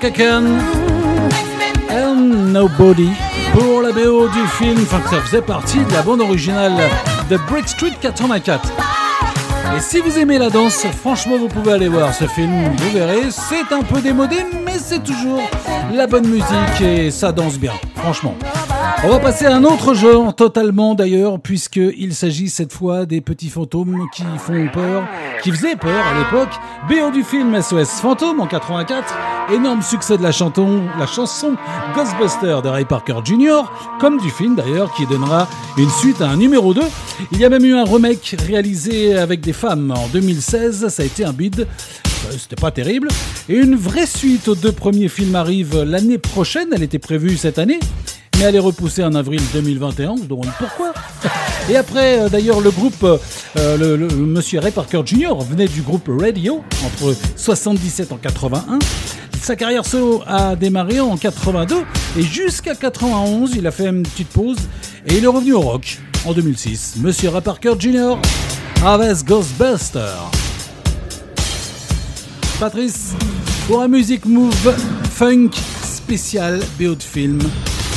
And 0.01 0.53
Nobody 2.53 3.11
pour 3.53 3.83
la 3.83 3.91
BO 3.91 4.29
du 4.29 4.47
film, 4.47 4.79
enfin 4.83 5.01
ça 5.11 5.21
faisait 5.21 5.43
partie 5.43 5.79
de 5.85 5.93
la 5.93 6.03
bande 6.03 6.21
originale 6.21 6.75
de 7.29 7.37
Brick 7.51 7.67
Street 7.67 7.95
84. 8.01 8.71
Et 9.77 9.81
si 9.81 9.99
vous 9.99 10.17
aimez 10.19 10.39
la 10.39 10.51
danse, 10.51 10.87
franchement 11.01 11.37
vous 11.37 11.49
pouvez 11.49 11.73
aller 11.73 11.89
voir 11.89 12.15
ce 12.15 12.27
film, 12.27 12.53
vous 12.77 12.91
verrez, 12.91 13.31
c'est 13.31 13.75
un 13.75 13.83
peu 13.83 14.01
démodé, 14.01 14.37
mais 14.65 14.79
c'est 14.79 15.03
toujours 15.03 15.43
la 15.93 16.07
bonne 16.07 16.29
musique 16.29 16.81
et 16.81 17.11
ça 17.11 17.33
danse 17.33 17.59
bien, 17.59 17.73
franchement. 17.97 18.37
On 19.05 19.09
va 19.09 19.19
passer 19.19 19.47
à 19.47 19.55
un 19.55 19.65
autre 19.65 19.95
genre, 19.95 20.35
totalement 20.35 20.95
d'ailleurs, 20.95 21.41
puisqu'il 21.41 22.15
s'agit 22.15 22.51
cette 22.51 22.73
fois 22.73 23.07
des 23.07 23.21
petits 23.21 23.49
fantômes 23.49 24.07
qui 24.15 24.25
font 24.39 24.69
peur, 24.73 25.05
qui 25.43 25.51
faisaient 25.51 25.77
peur 25.77 26.05
à 26.07 26.19
l'époque. 26.19 26.51
BO 26.89 27.11
du 27.11 27.23
film 27.23 27.61
SOS 27.61 28.01
Fantôme 28.01 28.41
en 28.41 28.47
84, 28.47 29.15
énorme 29.53 29.83
succès 29.83 30.19
de 30.19 30.23
la 30.23 30.33
chanson, 30.33 30.83
la 30.99 31.07
chanson 31.07 31.55
Ghostbuster 31.95 32.61
de 32.63 32.69
Ray 32.69 32.85
Parker 32.85 33.17
Jr., 33.25 33.63
comme 34.01 34.19
du 34.19 34.31
film 34.31 34.57
d'ailleurs, 34.57 34.93
qui 34.95 35.07
donnera 35.07 35.49
une 35.77 35.91
suite 35.91 36.21
à 36.21 36.29
un 36.29 36.37
numéro 36.37 36.75
2. 36.75 36.83
Il 37.33 37.39
y 37.39 37.45
a 37.45 37.49
même 37.49 37.65
eu 37.65 37.75
un 37.75 37.85
remake 37.85 38.37
réalisé 38.47 39.17
avec 39.17 39.41
des 39.41 39.53
femmes 39.53 39.93
en 39.97 40.09
2016, 40.09 40.89
ça 40.89 41.03
a 41.03 41.07
été 41.07 41.25
un 41.25 41.33
bid. 41.33 41.61
Euh, 41.61 42.33
C'était 42.39 42.61
pas 42.61 42.71
terrible. 42.71 43.09
Et 43.49 43.57
une 43.57 43.77
vraie 43.77 44.07
suite 44.07 44.49
aux 44.49 44.55
deux 44.55 44.73
premiers 44.73 45.09
films 45.09 45.35
arrive 45.35 45.83
l'année 45.83 46.19
prochaine. 46.19 46.69
Elle 46.73 46.83
était 46.83 46.99
prévue 46.99 47.37
cette 47.37 47.59
année 47.59 47.81
mais 48.39 48.45
elle 48.45 48.55
est 48.55 48.61
repoussée 48.61 49.03
en 49.03 49.17
avril 49.17 49.41
2021. 49.53 50.11
On 50.11 50.17
pourquoi? 50.61 50.93
Et 51.69 51.77
après, 51.77 52.21
euh, 52.21 52.29
d'ailleurs, 52.29 52.61
le 52.61 52.71
groupe 52.71 53.05
Euh, 53.57 53.97
le, 53.97 54.09
monsieur 54.09 54.61
Ray 54.61 54.73
Parker 54.73 55.03
Jr. 55.05 55.35
venait 55.49 55.67
du 55.69 55.83
groupe 55.83 56.09
Radio 56.21 56.63
entre 56.85 57.15
77 57.37 58.13
en 58.13 58.17
81. 58.17 58.79
Sa 59.43 59.57
carrière 59.57 59.86
solo 59.86 60.22
a 60.26 60.57
démarré 60.57 61.01
en 61.01 61.16
82 61.16 61.76
et 62.18 62.22
jusqu'à 62.22 62.74
91, 62.74 63.55
il 63.57 63.66
a 63.66 63.70
fait 63.70 63.86
une 63.86 64.03
petite 64.03 64.28
pause 64.28 64.59
et 65.07 65.16
il 65.16 65.24
est 65.24 65.28
revenu 65.28 65.55
au 65.55 65.61
rock 65.61 65.99
en 66.26 66.32
2006. 66.32 66.97
Monsieur 66.99 67.30
Ray 67.30 67.41
Parker 67.41 67.72
Jr. 67.78 68.16
avec 68.84 69.24
Ghostbuster. 69.24 70.12
Patrice, 72.61 73.14
pour 73.66 73.82
un 73.82 73.89
music 73.89 74.26
move 74.26 74.74
funk 75.11 75.51
spécial 75.82 76.61
BO 76.78 76.95
de 76.95 77.03
film 77.03 77.41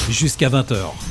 jusqu'à 0.09 0.49
20h. 0.49 1.10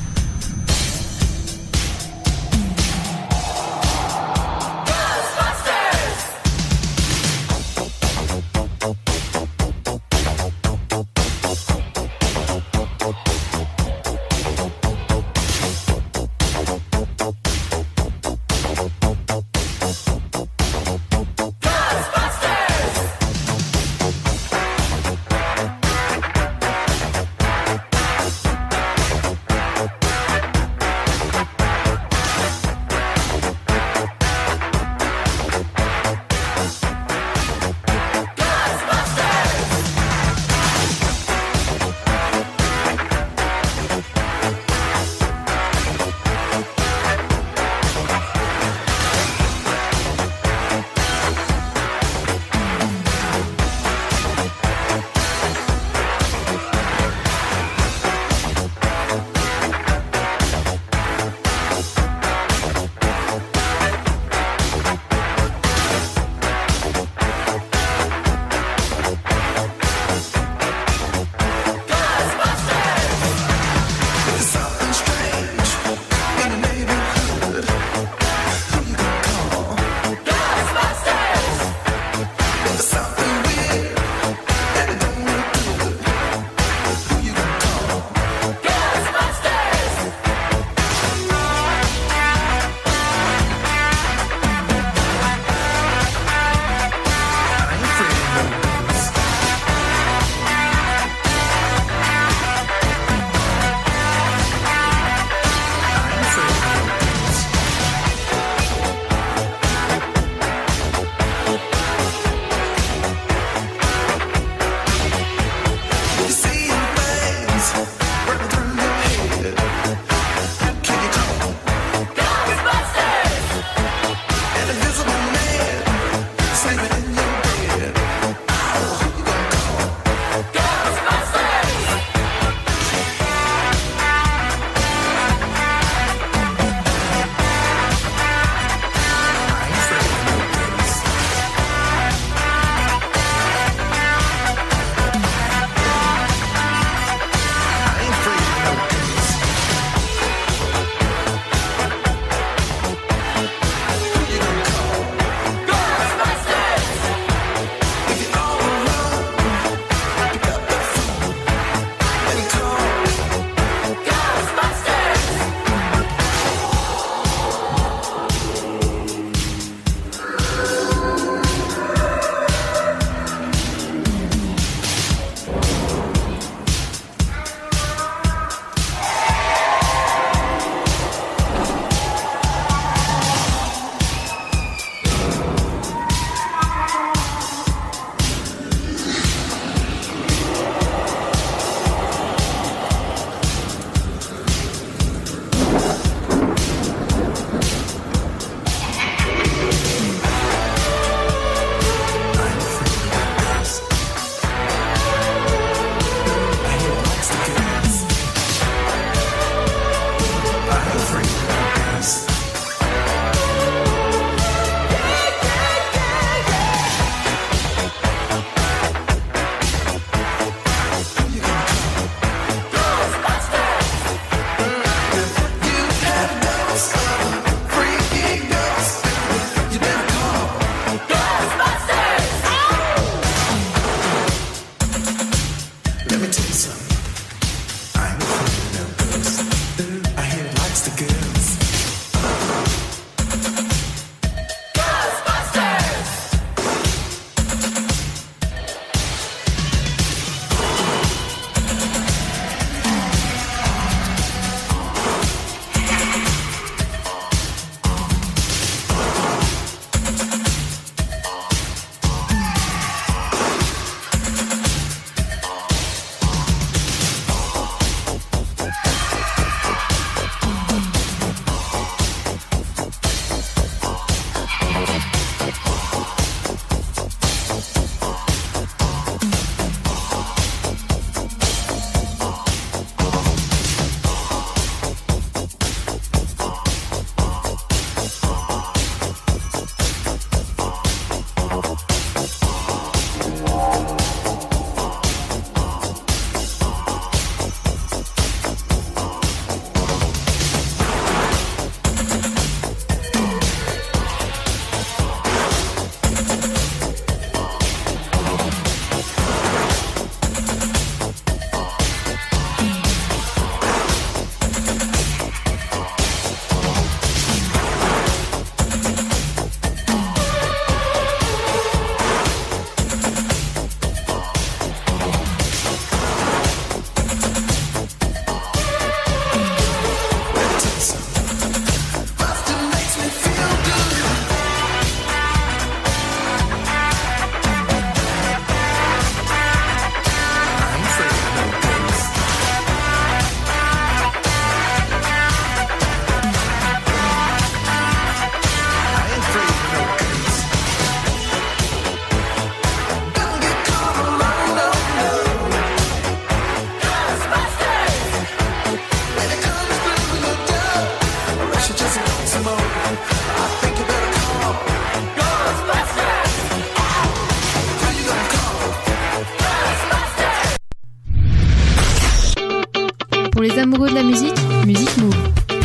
la 373.93 374.03
musique, 374.03 374.35
Musique 374.65 374.97
Move. 374.97 375.15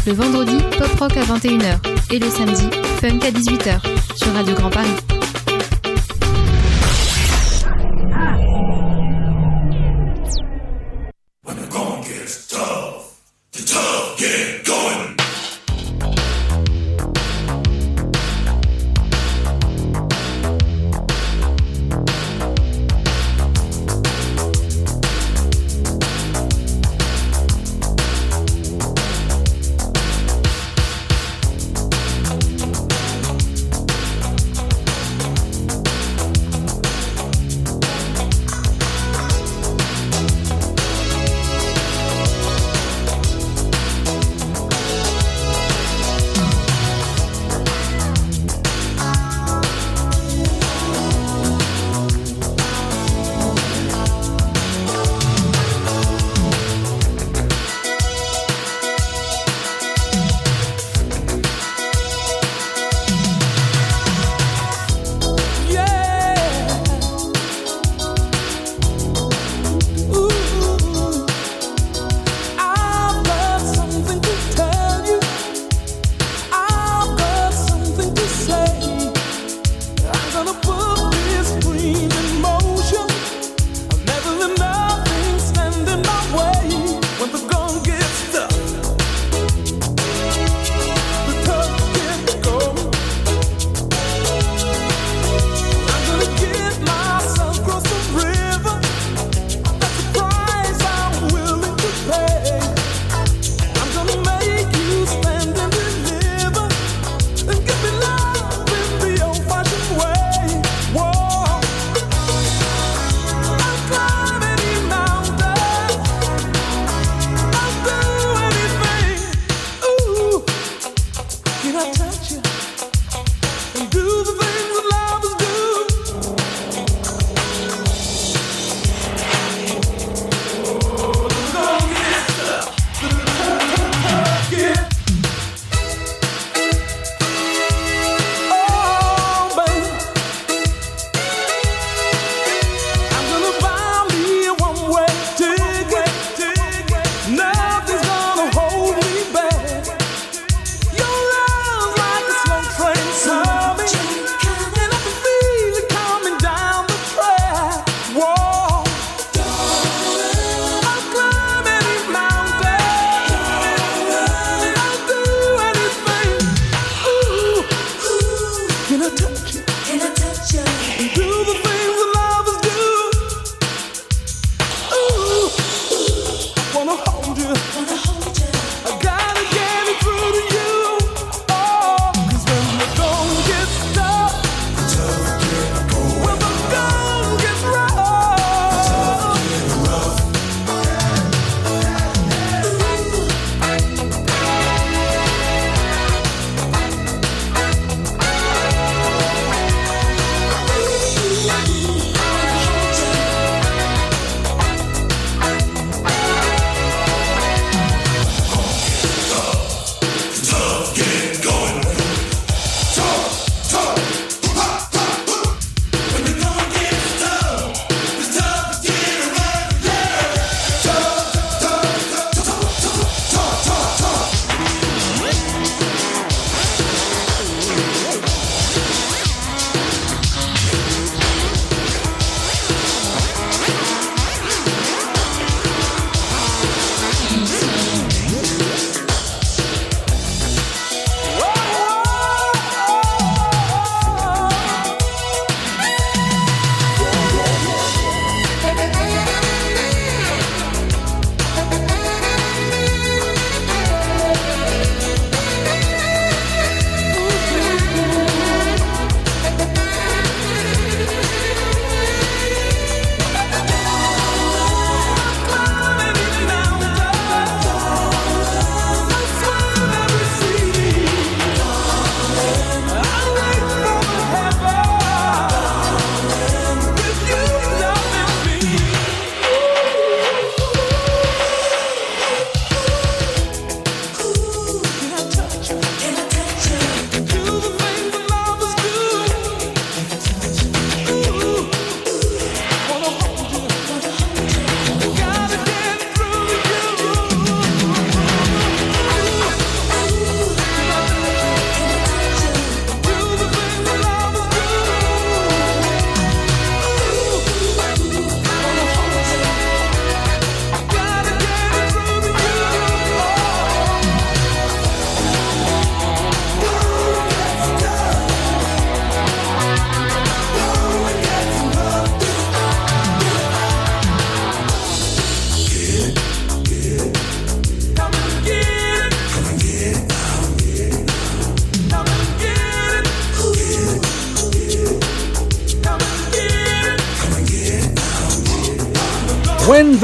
Le 0.07 0.13
vendredi, 0.13 0.57
pop 0.79 0.91
rock 0.99 1.17
à 1.17 1.23
21h. 1.23 1.79
Et 2.11 2.19
le 2.19 2.29
samedi, 2.29 2.69
funk 3.01 3.21
à 3.23 3.31
18h. 3.31 3.81
Sur 4.17 4.33
Radio 4.33 4.55
Grand 4.55 4.71
Paris. 4.71 5.16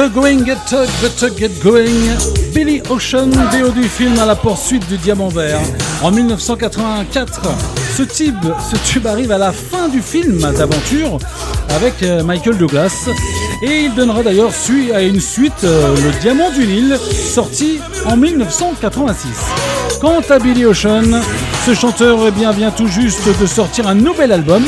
The 0.09 0.15
going 0.15 0.45
get 0.45 0.59
tug, 0.67 0.89
the 1.01 1.09
tug 1.19 1.37
get 1.37 1.53
going. 1.63 2.17
Billy 2.53 2.83
Ocean, 2.91 3.31
BO 3.53 3.71
du 3.71 3.89
film 3.89 4.19
à 4.19 4.27
la 4.27 4.35
poursuite 4.35 4.87
du 4.89 4.97
diamant 4.97 5.29
vert. 5.29 5.61
En 6.03 6.11
1984, 6.11 7.41
ce 7.97 8.03
tube, 8.03 9.07
arrive 9.07 9.31
à 9.31 9.39
la 9.39 9.53
fin 9.53 9.89
du 9.89 10.01
film 10.03 10.41
d'aventure 10.41 11.19
avec 11.69 12.03
euh, 12.03 12.23
Michael 12.25 12.57
Douglas. 12.57 13.09
Et 13.63 13.85
il 13.85 13.95
donnera 13.95 14.23
d'ailleurs 14.23 14.53
suite 14.53 14.93
à 14.93 15.03
une 15.03 15.21
suite, 15.21 15.65
euh, 15.65 15.95
Le 15.97 16.21
Diamant 16.21 16.51
du 16.51 16.67
Nil, 16.67 16.99
sorti 16.99 17.79
en 18.07 18.17
1986. 18.17 19.29
Quant 20.01 20.23
à 20.29 20.39
Billy 20.39 20.65
Ocean, 20.65 21.21
ce 21.65 21.75
chanteur 21.75 22.19
eh 22.27 22.31
bien, 22.33 22.51
vient 22.51 22.71
tout 22.71 22.89
juste 22.89 23.29
de 23.41 23.47
sortir 23.47 23.87
un 23.87 23.95
nouvel 23.95 24.33
album. 24.33 24.65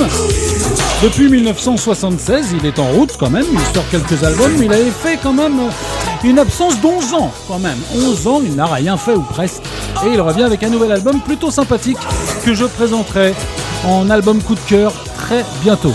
Depuis 1.05 1.29
1976, 1.29 2.55
il 2.59 2.65
est 2.65 2.79
en 2.79 2.89
route 2.93 3.15
quand 3.21 3.29
même, 3.29 3.45
il 3.53 3.75
sort 3.75 3.85
quelques 3.91 4.25
albums, 4.25 4.53
mais 4.59 4.65
il 4.65 4.73
avait 4.73 4.91
fait 4.91 5.19
quand 5.23 5.35
même 5.35 5.61
une 6.25 6.39
absence 6.39 6.81
d'11 6.81 7.15
ans 7.15 7.31
quand 7.47 7.59
même. 7.59 7.77
11 7.95 8.27
ans, 8.27 8.41
il 8.43 8.55
n'a 8.55 8.65
rien 8.65 8.97
fait 8.97 9.15
ou 9.15 9.21
presque. 9.21 9.63
Et 10.07 10.15
il 10.15 10.21
revient 10.23 10.45
avec 10.45 10.63
un 10.63 10.71
nouvel 10.71 10.93
album 10.93 11.21
plutôt 11.21 11.51
sympathique 11.51 11.99
que 12.43 12.55
je 12.55 12.65
présenterai 12.65 13.35
en 13.87 14.09
album 14.09 14.41
coup 14.41 14.55
de 14.55 14.61
cœur 14.67 14.95
très 15.19 15.45
bientôt. 15.63 15.93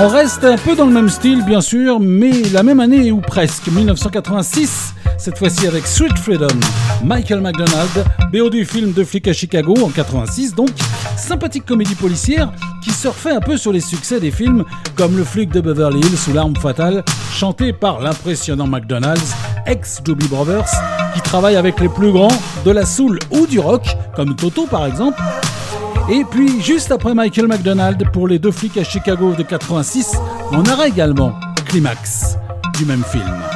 On 0.00 0.08
reste 0.08 0.42
un 0.42 0.56
peu 0.56 0.74
dans 0.74 0.86
le 0.86 0.92
même 0.92 1.08
style, 1.08 1.44
bien 1.44 1.60
sûr, 1.60 2.00
mais 2.00 2.32
la 2.52 2.64
même 2.64 2.80
année 2.80 3.12
ou 3.12 3.20
presque, 3.20 3.68
1986, 3.68 4.92
cette 5.18 5.38
fois-ci 5.38 5.68
avec 5.68 5.86
Sweet 5.86 6.18
Freedom, 6.18 6.58
Michael 7.04 7.42
McDonald, 7.42 8.04
BO 8.32 8.50
du 8.50 8.64
film 8.64 8.92
de 8.92 9.04
flic 9.04 9.28
à 9.28 9.32
Chicago 9.32 9.76
en 9.84 9.88
86, 9.88 10.56
donc 10.56 10.70
sympathique 11.16 11.64
comédie 11.64 11.94
policière 11.94 12.50
surfait 13.00 13.30
un 13.30 13.40
peu 13.40 13.56
sur 13.56 13.72
les 13.72 13.80
succès 13.80 14.20
des 14.20 14.30
films 14.30 14.62
comme 14.94 15.16
Le 15.16 15.24
flic 15.24 15.48
de 15.50 15.62
Beverly 15.62 16.00
Hills 16.00 16.28
ou 16.28 16.34
L'arme 16.34 16.54
fatale, 16.54 17.02
chanté 17.32 17.72
par 17.72 18.00
l'impressionnant 18.00 18.66
McDonald's, 18.66 19.32
ex 19.64 20.02
Doobie 20.02 20.28
Brothers, 20.28 20.68
qui 21.14 21.22
travaille 21.22 21.56
avec 21.56 21.80
les 21.80 21.88
plus 21.88 22.12
grands 22.12 22.36
de 22.66 22.70
la 22.70 22.84
soul 22.84 23.18
ou 23.30 23.46
du 23.46 23.58
rock, 23.58 23.96
comme 24.14 24.36
Toto 24.36 24.66
par 24.66 24.84
exemple. 24.84 25.18
Et 26.10 26.24
puis, 26.30 26.60
juste 26.60 26.92
après 26.92 27.14
Michael 27.14 27.46
McDonald, 27.46 28.04
pour 28.12 28.28
les 28.28 28.38
deux 28.38 28.52
flics 28.52 28.76
à 28.76 28.84
Chicago 28.84 29.32
de 29.32 29.44
86, 29.44 30.12
on 30.52 30.62
aura 30.66 30.86
également 30.86 31.32
Climax 31.64 32.36
du 32.76 32.84
même 32.84 33.04
film. 33.04 33.49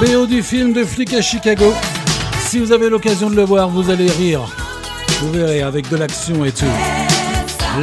BO 0.00 0.26
du 0.26 0.42
film 0.42 0.74
de 0.74 0.84
flic 0.84 1.14
à 1.14 1.22
Chicago. 1.22 1.72
Si 2.40 2.58
vous 2.58 2.72
avez 2.72 2.90
l'occasion 2.90 3.30
de 3.30 3.36
le 3.36 3.44
voir, 3.44 3.70
vous 3.70 3.88
allez 3.90 4.10
rire. 4.10 4.42
Vous 5.20 5.32
verrez 5.32 5.62
avec 5.62 5.88
de 5.88 5.96
l'action 5.96 6.44
et 6.44 6.52
tout. 6.52 6.66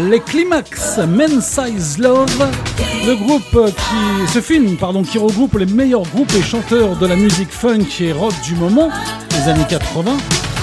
Les 0.10 0.19
Climax, 0.19 0.99
Men 1.07 1.41
Size 1.41 1.98
Love, 1.98 2.52
le 3.07 3.15
groupe 3.15 3.65
qui, 3.65 4.31
ce 4.31 4.41
film, 4.41 4.77
pardon, 4.77 5.02
qui 5.02 5.18
regroupe 5.18 5.57
les 5.57 5.65
meilleurs 5.65 6.03
groupes 6.03 6.31
et 6.38 6.44
chanteurs 6.44 6.95
de 6.98 7.07
la 7.07 7.15
musique 7.15 7.52
funk 7.52 7.88
et 7.99 8.11
rock 8.11 8.34
du 8.44 8.53
moment, 8.56 8.91
des 9.31 9.49
années 9.49 9.65
80, 9.68 10.15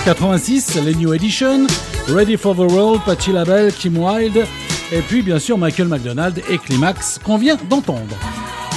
86, 0.05 0.77
les 0.85 0.95
New 0.95 1.13
Edition, 1.13 1.67
Ready 2.09 2.37
for 2.37 2.55
the 2.55 2.71
World, 2.71 3.01
Patty 3.05 3.33
LaBelle, 3.33 3.73
Kim 3.73 3.99
Wilde, 3.99 4.47
et 4.93 5.01
puis 5.01 5.23
bien 5.23 5.41
sûr 5.41 5.59
Michael 5.59 5.89
McDonald 5.89 6.41
et 6.49 6.59
Climax 6.59 7.19
qu'on 7.25 7.39
vient 7.39 7.57
d'entendre. 7.69 8.17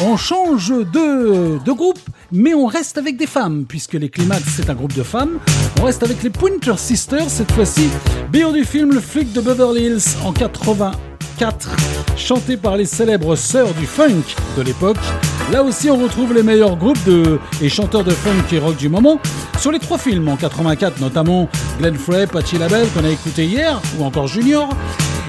On 0.01 0.17
change 0.17 0.69
de, 0.69 1.59
de 1.63 1.71
groupe, 1.71 1.99
mais 2.33 2.55
on 2.55 2.65
reste 2.65 2.97
avec 2.97 3.15
des 3.15 3.27
femmes, 3.27 3.65
puisque 3.67 3.93
les 3.93 4.09
Climax 4.09 4.43
c'est 4.57 4.69
un 4.69 4.73
groupe 4.73 4.93
de 4.93 5.03
femmes. 5.03 5.37
On 5.79 5.85
reste 5.85 6.01
avec 6.01 6.23
les 6.23 6.31
Pointer 6.31 6.77
Sisters, 6.77 7.29
cette 7.29 7.51
fois-ci. 7.51 7.89
BO 8.31 8.51
du 8.51 8.65
film 8.65 8.91
Le 8.91 8.99
flic 8.99 9.31
de 9.33 9.39
Beverly 9.39 9.85
Hills 9.85 10.17
en 10.25 10.33
84, 10.33 11.69
chanté 12.17 12.57
par 12.57 12.75
les 12.75 12.85
célèbres 12.85 13.35
sœurs 13.35 13.73
du 13.75 13.85
funk 13.85 14.23
de 14.57 14.63
l'époque. 14.63 14.97
Là 15.51 15.61
aussi, 15.61 15.91
on 15.91 15.97
retrouve 15.97 16.33
les 16.33 16.41
meilleurs 16.41 16.75
groupes 16.75 16.97
et 17.61 17.69
chanteurs 17.69 18.03
de 18.03 18.11
funk 18.11 18.51
et 18.51 18.57
rock 18.57 18.77
du 18.77 18.89
moment. 18.89 19.19
Sur 19.59 19.71
les 19.71 19.79
trois 19.79 19.99
films, 19.99 20.27
en 20.27 20.35
84 20.35 20.99
notamment, 21.01 21.47
Glenn 21.79 21.95
Frey, 21.95 22.25
Patti 22.25 22.57
LaBelle 22.57 22.87
qu'on 22.95 23.05
a 23.05 23.09
écouté 23.09 23.45
hier, 23.45 23.79
ou 23.99 24.05
encore 24.05 24.27
Junior. 24.27 24.69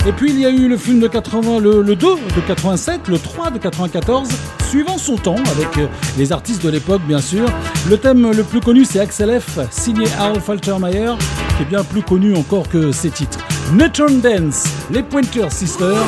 Et 0.06 0.12
puis 0.12 0.30
il 0.30 0.40
y 0.40 0.46
a 0.46 0.50
eu 0.50 0.68
le 0.68 0.76
film 0.78 1.00
de 1.00 1.08
80, 1.08 1.60
le, 1.60 1.82
le 1.82 1.96
2 1.96 2.06
de 2.36 2.40
87, 2.46 3.08
le 3.08 3.18
3 3.18 3.50
de 3.50 3.58
94, 3.58 4.28
suivant 4.74 4.98
son 4.98 5.14
temps, 5.14 5.36
avec 5.52 5.78
euh, 5.78 5.86
les 6.18 6.32
artistes 6.32 6.64
de 6.64 6.68
l'époque 6.68 7.02
bien 7.06 7.20
sûr. 7.20 7.46
Le 7.88 7.96
thème 7.96 8.32
le 8.32 8.42
plus 8.42 8.58
connu 8.58 8.84
c'est 8.84 8.98
Axel 8.98 9.40
F, 9.40 9.60
signé 9.70 10.06
Al 10.18 10.40
Faltermeyer, 10.40 11.12
qui 11.56 11.62
est 11.62 11.66
bien 11.66 11.84
plus 11.84 12.02
connu 12.02 12.36
encore 12.36 12.68
que 12.68 12.90
ses 12.90 13.10
titres. 13.10 13.38
Nutron 13.72 14.18
Dance, 14.20 14.64
les 14.90 15.04
Pointer 15.04 15.48
Sisters, 15.50 16.04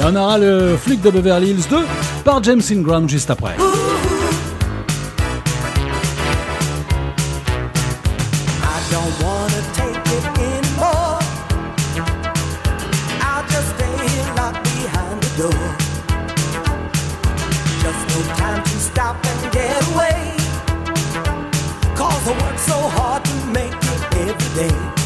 et 0.00 0.02
on 0.04 0.16
aura 0.16 0.38
le 0.38 0.76
flic 0.76 1.00
de 1.02 1.10
Beverly 1.10 1.50
Hills 1.50 1.68
2 1.70 1.76
par 2.24 2.42
James 2.42 2.62
Ingram 2.72 3.08
juste 3.08 3.30
après. 3.30 3.54
I 22.30 22.42
work 22.44 22.58
so 22.58 22.74
hard 22.74 23.24
to 23.24 23.46
make 23.46 23.72
it 23.72 24.28
every 24.28 24.68
day. 24.68 24.99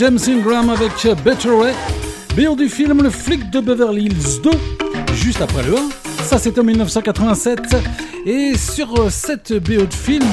James 0.00 0.18
Ingram 0.28 0.70
avec 0.70 0.92
Better 1.22 1.50
Way, 1.50 1.74
BO 2.34 2.56
du 2.56 2.70
film 2.70 3.02
Le 3.02 3.10
flic 3.10 3.50
de 3.50 3.60
Beverly 3.60 4.06
Hills 4.06 4.40
2, 4.42 4.50
juste 5.12 5.42
après 5.42 5.62
le 5.62 5.76
1. 5.76 5.90
Ça 6.22 6.38
c'était 6.38 6.60
en 6.60 6.64
1987. 6.64 7.76
Et 8.24 8.56
sur 8.56 8.98
euh, 8.98 9.10
cette 9.10 9.52
BO 9.52 9.84
de 9.84 9.92
film, 9.92 10.24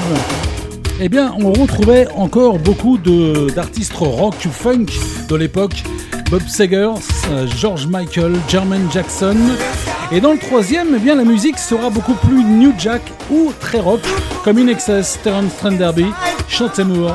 eh 1.02 1.10
bien, 1.10 1.35
on 1.38 1.52
retrouvait 1.52 2.07
encore 2.15 2.60
beaucoup 2.60 2.98
d'artistes 2.98 3.91
rock 3.91 4.35
ou 4.45 4.52
funk 4.52 4.85
de 5.27 5.35
l'époque. 5.35 5.84
Bob 6.31 6.48
Seger, 6.48 6.91
euh, 7.31 7.45
George 7.57 7.88
Michael, 7.88 8.35
Jermaine 8.48 8.88
Jackson. 8.89 9.35
Et 10.14 10.22
dans 10.22 10.31
le 10.31 10.39
troisième, 10.39 10.94
eh 10.95 10.99
bien, 10.99 11.15
la 11.15 11.26
musique 11.26 11.60
sera 11.60 11.89
beaucoup 11.89 12.15
plus 12.15 12.41
New 12.41 12.72
Jack 12.77 13.02
ou 13.30 13.52
très 13.60 13.81
rock, 13.81 13.99
comme 14.45 14.60
In 14.60 14.68
Excess, 14.68 15.19
Terence 15.22 15.57
Trent 15.57 15.77
Chantemour 16.48 17.11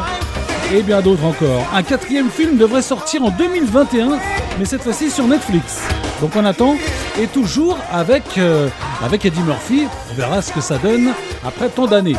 et 0.73 0.83
bien 0.83 1.01
d'autres 1.01 1.25
encore. 1.25 1.67
Un 1.75 1.83
quatrième 1.83 2.31
film 2.31 2.57
devrait 2.57 2.83
sortir 2.83 3.23
en 3.25 3.31
2021, 3.31 4.19
mais 4.59 4.65
cette 4.65 4.83
fois-ci 4.83 5.11
sur 5.11 5.27
Netflix. 5.27 5.83
Donc 6.21 6.31
on 6.37 6.45
attend, 6.45 6.77
et 7.21 7.27
toujours 7.27 7.77
avec, 7.93 8.23
euh, 8.39 8.69
avec 9.03 9.25
Eddie 9.25 9.43
Murphy, 9.43 9.87
on 10.11 10.15
verra 10.15 10.41
ce 10.41 10.53
que 10.53 10.61
ça 10.61 10.79
donne 10.79 11.13
après 11.47 11.69
tant 11.69 11.87
d'années. 11.87 12.17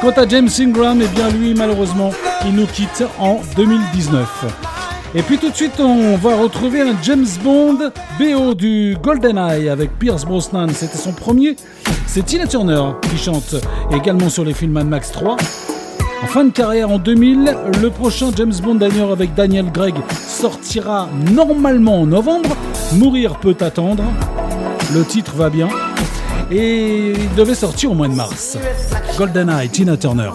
Quant 0.00 0.10
à 0.10 0.28
James 0.28 0.48
Ingram, 0.60 1.00
eh 1.02 1.08
bien 1.08 1.30
lui 1.30 1.54
malheureusement, 1.54 2.12
il 2.44 2.54
nous 2.54 2.66
quitte 2.66 3.04
en 3.18 3.40
2019. 3.56 4.44
Et 5.14 5.22
puis 5.22 5.38
tout 5.38 5.50
de 5.50 5.56
suite, 5.56 5.80
on 5.80 6.16
va 6.16 6.36
retrouver 6.36 6.82
un 6.82 6.94
James 7.02 7.26
Bond 7.42 7.90
BO 8.18 8.54
du 8.54 8.96
GoldenEye 9.02 9.68
avec 9.68 9.98
Pierce 9.98 10.24
Brosnan. 10.24 10.68
C'était 10.74 10.98
son 10.98 11.12
premier. 11.12 11.56
C'est 12.06 12.24
Tina 12.24 12.46
Turner 12.46 12.82
qui 13.10 13.16
chante 13.16 13.56
également 13.92 14.28
sur 14.28 14.44
les 14.44 14.52
films 14.52 14.72
Mad 14.72 14.86
Max 14.86 15.10
3. 15.12 15.36
Fin 16.28 16.44
de 16.44 16.50
carrière 16.50 16.90
en 16.90 16.98
2000, 16.98 17.56
le 17.80 17.90
prochain 17.90 18.30
James 18.36 18.52
Bond 18.62 18.74
d'ailleurs 18.74 19.10
avec 19.10 19.34
Daniel 19.34 19.70
Craig 19.72 19.94
sortira 20.28 21.08
normalement 21.32 22.02
en 22.02 22.06
novembre. 22.06 22.56
Mourir 22.92 23.38
peut 23.38 23.56
attendre. 23.60 24.04
Le 24.94 25.04
titre 25.04 25.34
va 25.34 25.48
bien. 25.48 25.68
Et 26.50 27.12
il 27.12 27.34
devait 27.34 27.54
sortir 27.54 27.92
au 27.92 27.94
mois 27.94 28.08
de 28.08 28.14
mars. 28.14 28.58
GoldenEye, 29.16 29.68
Tina 29.70 29.96
Turner. 29.96 30.30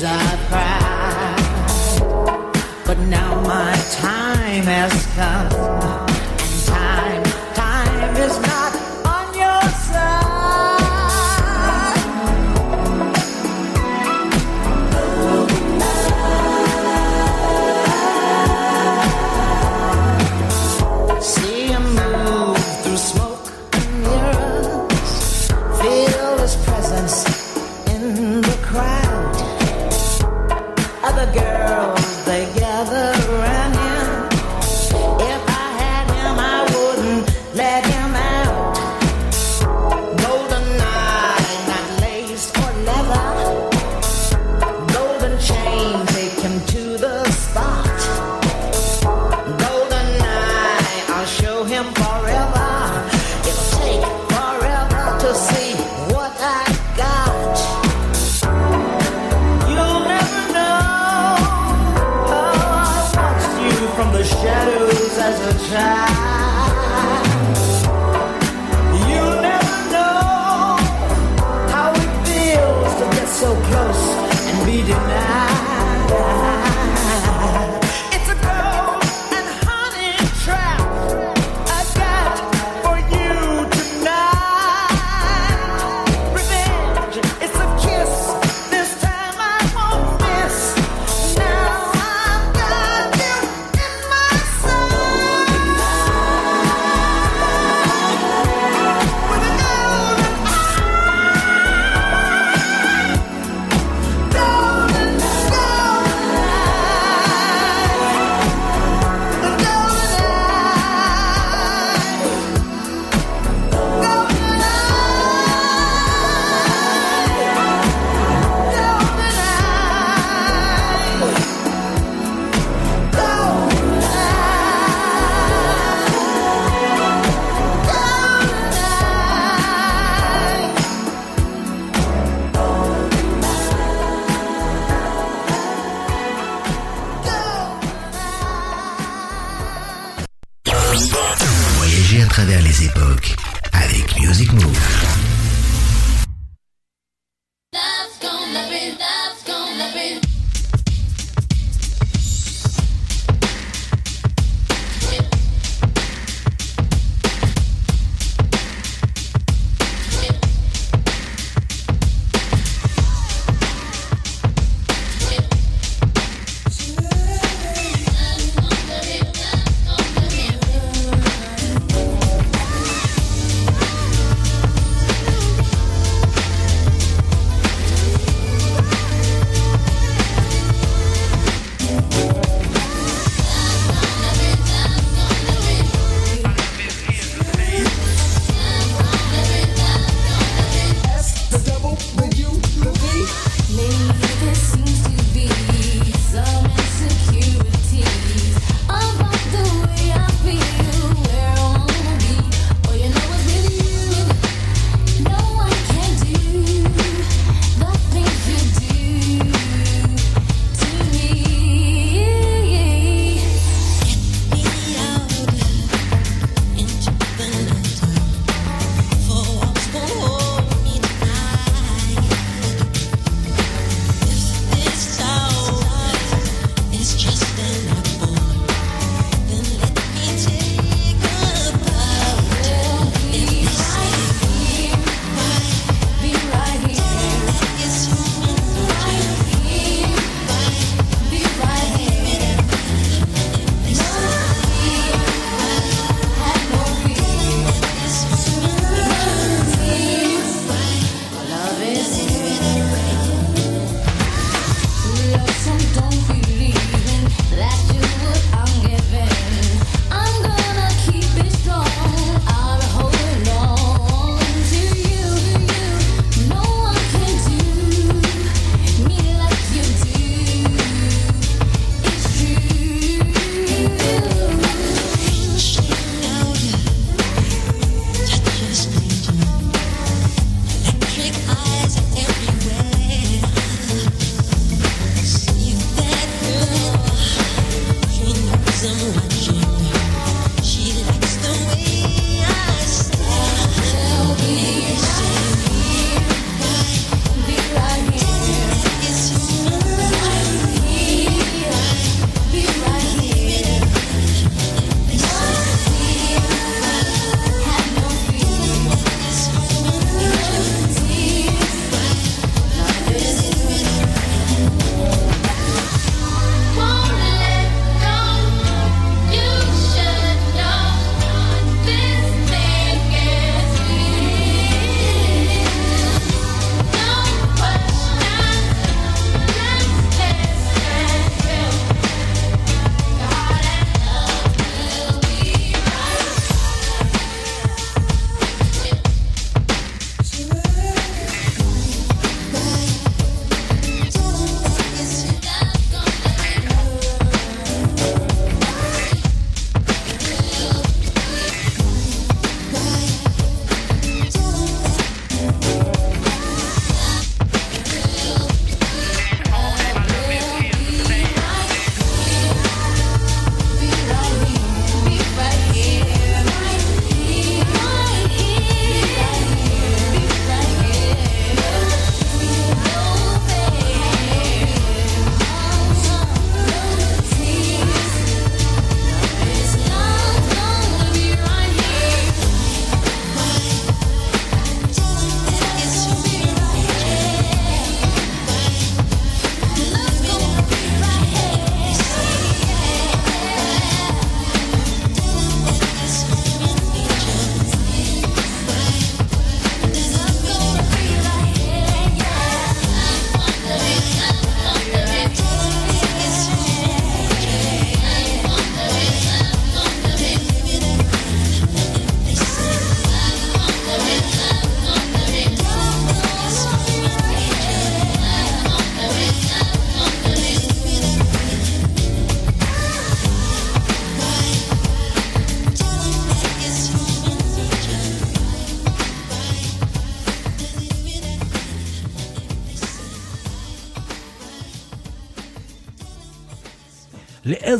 I've 0.00 0.40
cried. 0.48 1.36
But 2.86 2.98
now 2.98 3.40
my 3.42 3.72
time 3.90 4.64
has 4.64 5.06
come, 5.14 5.51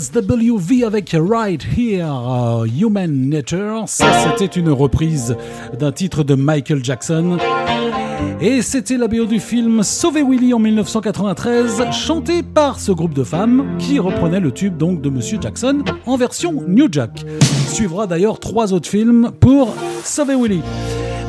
SWV 0.02 0.84
avec 0.84 1.14
Right 1.16 1.64
Here, 1.78 2.08
euh, 2.10 2.66
Human 2.66 3.28
Nature. 3.28 3.84
Ça, 3.86 4.06
c'était 4.36 4.58
une 4.58 4.70
reprise 4.70 5.36
d'un 5.78 5.92
titre 5.92 6.24
de 6.24 6.34
Michael 6.34 6.84
Jackson. 6.84 7.38
Et 8.40 8.62
c'était 8.62 8.96
la 8.96 9.06
BO 9.06 9.26
du 9.26 9.38
film 9.38 9.84
Sauver 9.84 10.24
Willy 10.24 10.54
en 10.54 10.58
1993, 10.58 11.84
chanté 11.92 12.42
par 12.42 12.80
ce 12.80 12.90
groupe 12.90 13.14
de 13.14 13.22
femmes 13.22 13.76
qui 13.78 14.00
reprenait 14.00 14.40
le 14.40 14.50
tube 14.50 14.76
donc 14.76 15.00
de 15.02 15.08
Monsieur 15.08 15.38
Jackson 15.40 15.84
en 16.04 16.16
version 16.16 16.64
New 16.66 16.88
Jack. 16.90 17.24
Il 17.24 17.68
Suivra 17.68 18.08
d'ailleurs 18.08 18.40
trois 18.40 18.72
autres 18.72 18.88
films 18.88 19.30
pour 19.38 19.72
Sauver 20.02 20.34
Willy. 20.34 20.62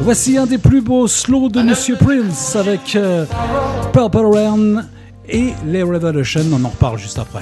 Voici 0.02 0.36
un 0.36 0.48
des 0.48 0.58
plus 0.58 0.82
beaux 0.82 1.08
slows 1.08 1.50
de 1.50 1.62
Monsieur 1.62 1.96
Prince 1.96 2.56
avec 2.56 2.96
euh, 2.96 3.26
Purple 3.94 4.26
Rain 4.26 4.84
et 5.30 5.54
les 5.68 5.84
Revolution. 5.84 6.42
On 6.52 6.66
en 6.66 6.70
reparle 6.70 6.98
juste 6.98 7.20
après. 7.20 7.42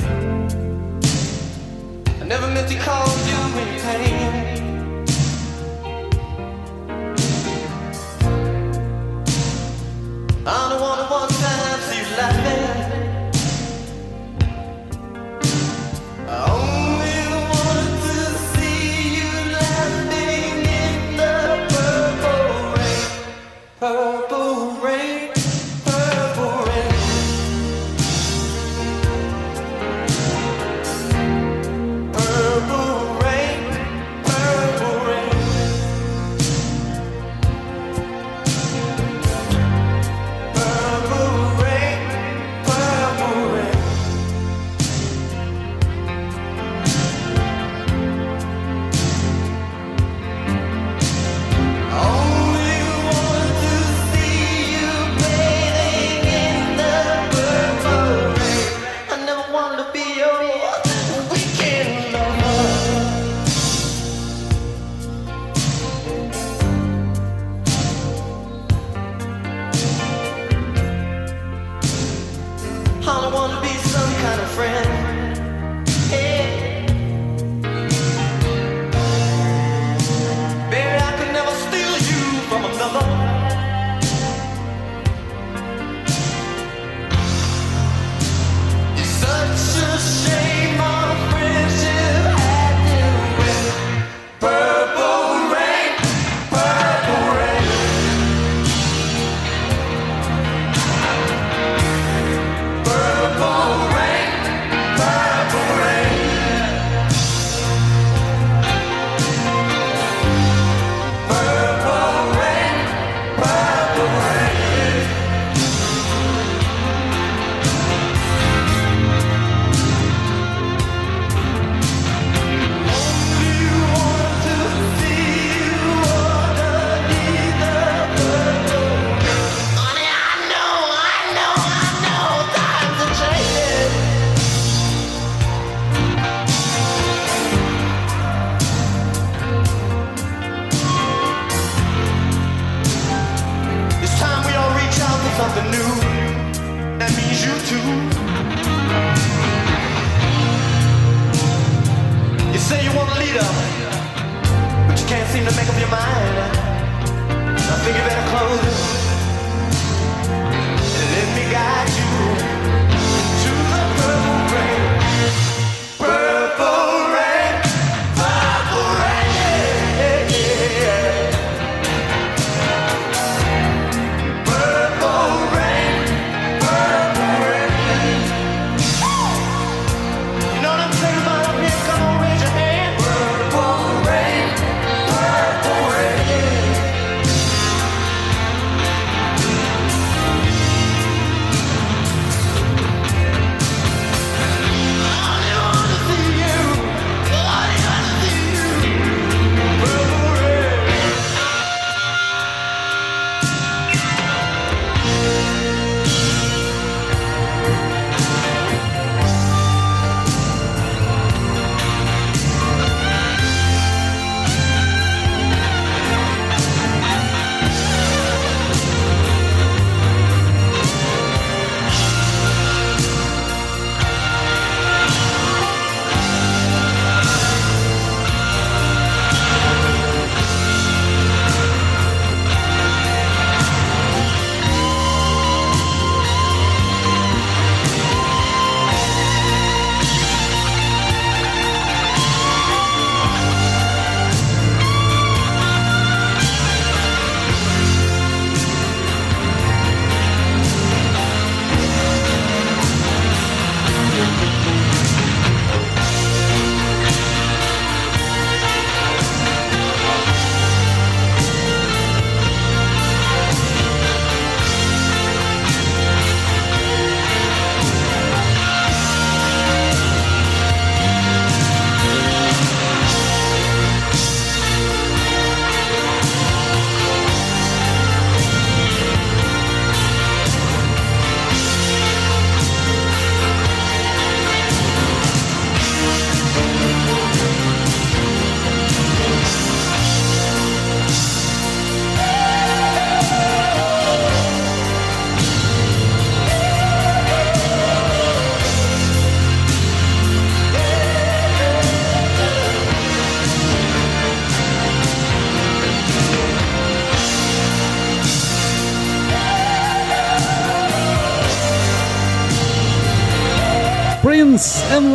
And 314.92 315.12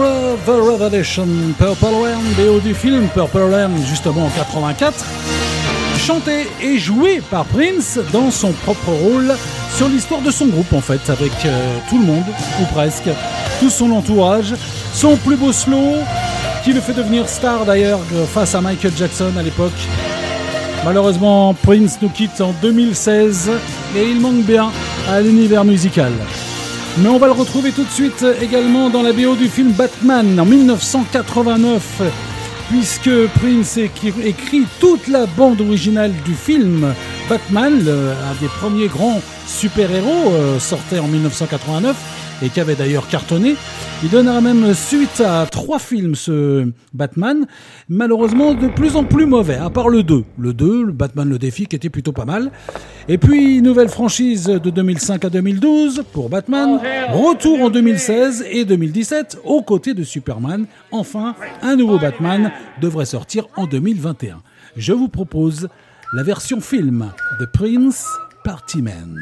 the 0.47 0.59
Revelation, 0.61 1.27
Purple 1.59 2.03
Rain, 2.03 2.23
BO 2.37 2.61
du 2.61 2.75
film 2.75 3.09
Purple 3.09 3.53
Rain, 3.53 3.71
justement 3.85 4.27
en 4.27 4.31
84, 4.31 5.05
chanté 5.99 6.47
et 6.63 6.79
joué 6.79 7.21
par 7.31 7.45
Prince 7.45 7.99
dans 8.13 8.31
son 8.31 8.53
propre 8.53 8.91
rôle 8.91 9.35
sur 9.75 9.89
l'histoire 9.89 10.21
de 10.23 10.31
son 10.31 10.47
groupe 10.47 10.73
en 10.73 10.81
fait, 10.81 11.11
avec 11.11 11.33
euh, 11.45 11.79
tout 11.91 11.99
le 11.99 12.05
monde, 12.05 12.25
ou 12.61 12.65
presque, 12.73 13.09
tout 13.61 13.71
son 13.71 13.91
entourage, 13.93 14.55
son 14.93 15.17
plus 15.17 15.37
beau 15.37 15.53
slow, 15.53 15.97
qui 16.65 16.73
le 16.73 16.81
fait 16.81 16.95
devenir 16.95 17.29
star 17.29 17.65
d'ailleurs 17.65 18.01
face 18.33 18.55
à 18.55 18.61
Michael 18.61 18.93
Jackson 18.97 19.33
à 19.39 19.43
l'époque. 19.43 19.73
Malheureusement, 20.85 21.55
Prince 21.55 21.99
nous 22.01 22.11
quitte 22.11 22.41
en 22.41 22.55
2016 22.63 23.51
et 23.97 24.05
il 24.05 24.21
manque 24.21 24.45
bien 24.45 24.71
à 25.09 25.21
l'univers 25.21 25.65
musical. 25.65 26.13
Mais 26.99 27.09
on 27.09 27.19
va 27.19 27.27
le 27.27 27.33
retrouver 27.33 27.73
tout 27.73 27.85
de 27.85 27.91
suite 27.91 28.25
également 28.41 28.89
dans 28.89 29.03
la 29.03 29.13
BO 29.13 29.37
du 29.37 29.49
film 29.49 29.73
Batman 29.73 30.41
en 30.41 30.47
1989, 30.47 32.03
puisque 32.71 33.11
Prince 33.39 33.77
écrit, 33.77 34.67
toute 34.81 35.07
la 35.09 35.27
bande 35.27 35.61
originale 35.61 36.13
du 36.25 36.35
film. 36.35 36.95
Batman, 37.29 37.75
un 37.87 38.41
des 38.41 38.49
premiers 38.49 38.89
grands 38.89 39.21
super-héros 39.47 40.33
euh, 40.33 40.59
sortait 40.59 40.99
en 40.99 41.07
1989 41.07 41.97
et 42.43 42.49
qui 42.49 42.61
avait 42.61 42.75
d'ailleurs 42.75 43.09
cartonné. 43.09 43.57
Il 44.03 44.11
donnera 44.11 44.41
même 44.41 44.75
suite 44.75 45.23
à 45.25 45.47
trois 45.47 45.79
films, 45.79 46.15
ce 46.15 46.71
Batman, 46.93 47.47
malheureusement 47.89 48.55
de 48.55 48.69
plus 48.69 48.97
en 48.97 49.05
plus 49.05 49.27
mauvais, 49.27 49.57
à 49.57 49.71
part 49.71 49.89
le 49.89 50.03
2. 50.03 50.25
Le 50.39 50.53
2, 50.53 50.85
le 50.85 50.93
Batman 50.93 51.29
le 51.29 51.39
défi, 51.39 51.67
qui 51.67 51.77
était 51.77 51.89
plutôt 51.89 52.13
pas 52.13 52.25
mal. 52.25 52.51
Et 53.09 53.19
puis, 53.19 53.63
nouvelle 53.63 53.89
franchise 53.89 54.45
de 54.45 54.71
2005 54.71 55.25
à 55.25 55.31
2012 55.31 56.05
pour 56.13 56.29
Batman. 56.29 56.81
Retour 57.13 57.63
en 57.63 57.71
2016 57.71 58.45
et 58.51 58.65
2017 58.65 59.39
aux 59.45 59.63
côtés 59.63 59.95
de 59.95 60.03
Superman. 60.03 60.67
Enfin, 60.91 61.35
un 61.63 61.77
nouveau 61.77 61.99
Batman 61.99 62.53
devrait 62.81 63.07
sortir 63.07 63.47
en 63.57 63.67
2021. 63.67 64.43
Je 64.77 64.93
vous 64.93 65.09
propose 65.09 65.69
la 66.13 66.23
version 66.23 66.61
film 66.61 67.11
de 67.41 67.47
Prince 67.47 68.07
Party 68.45 68.83
Man. 68.83 69.19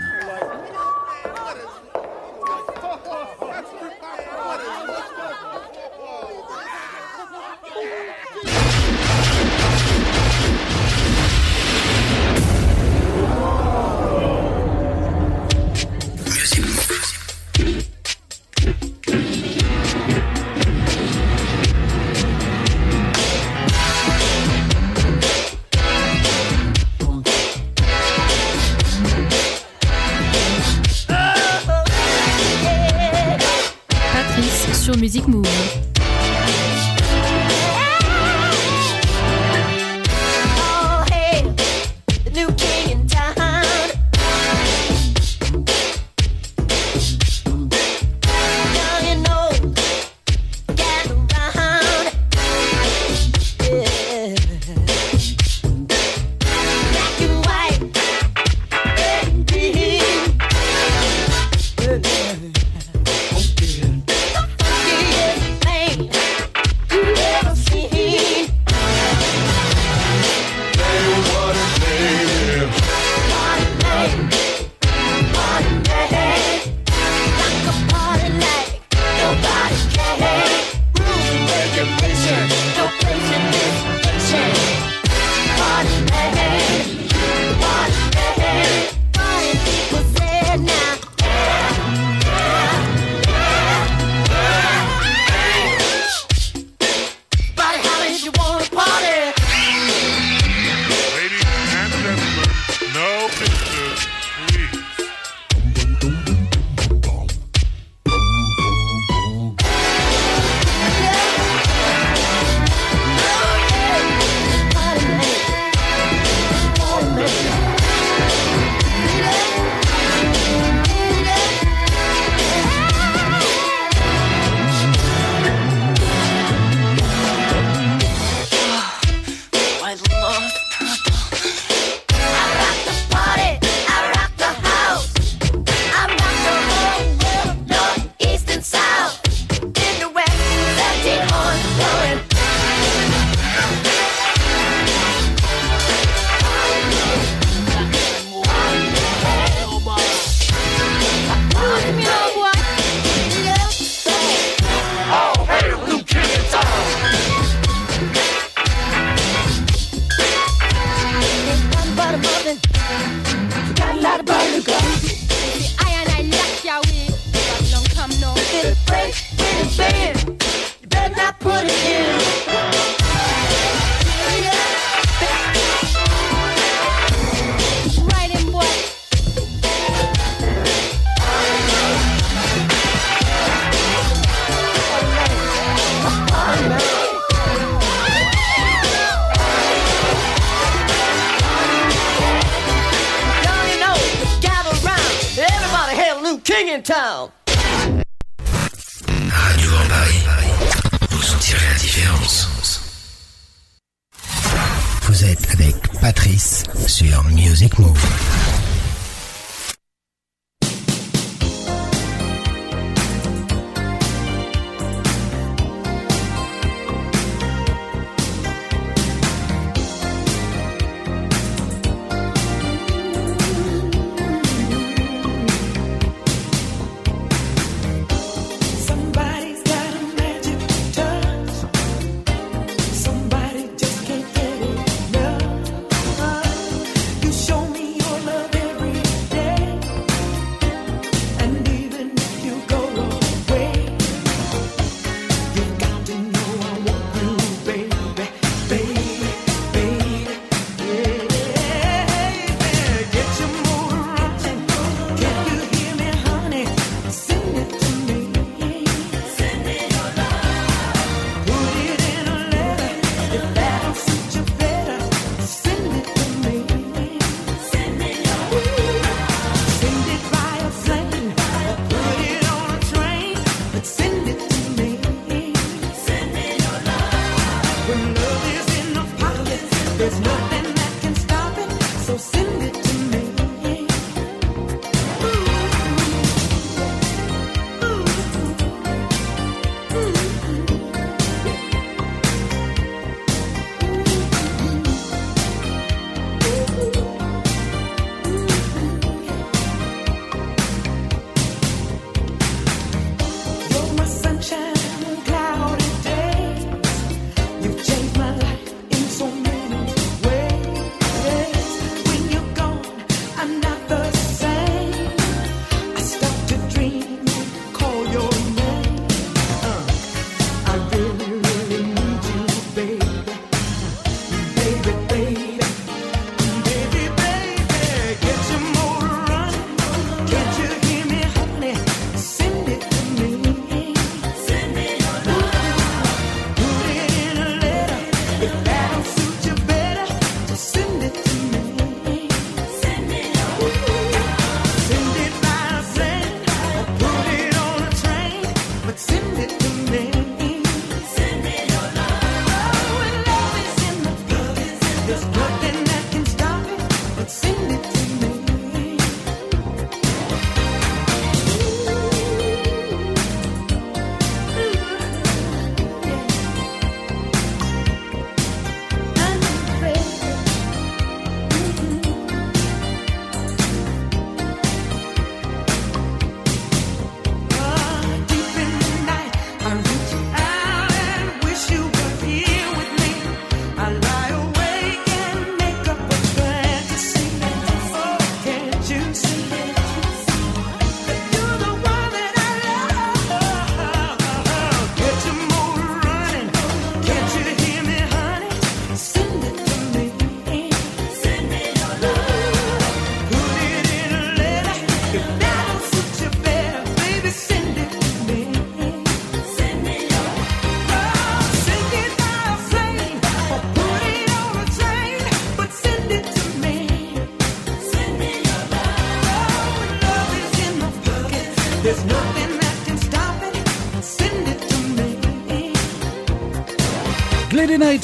Music 34.96 35.26
Move. 35.26 35.93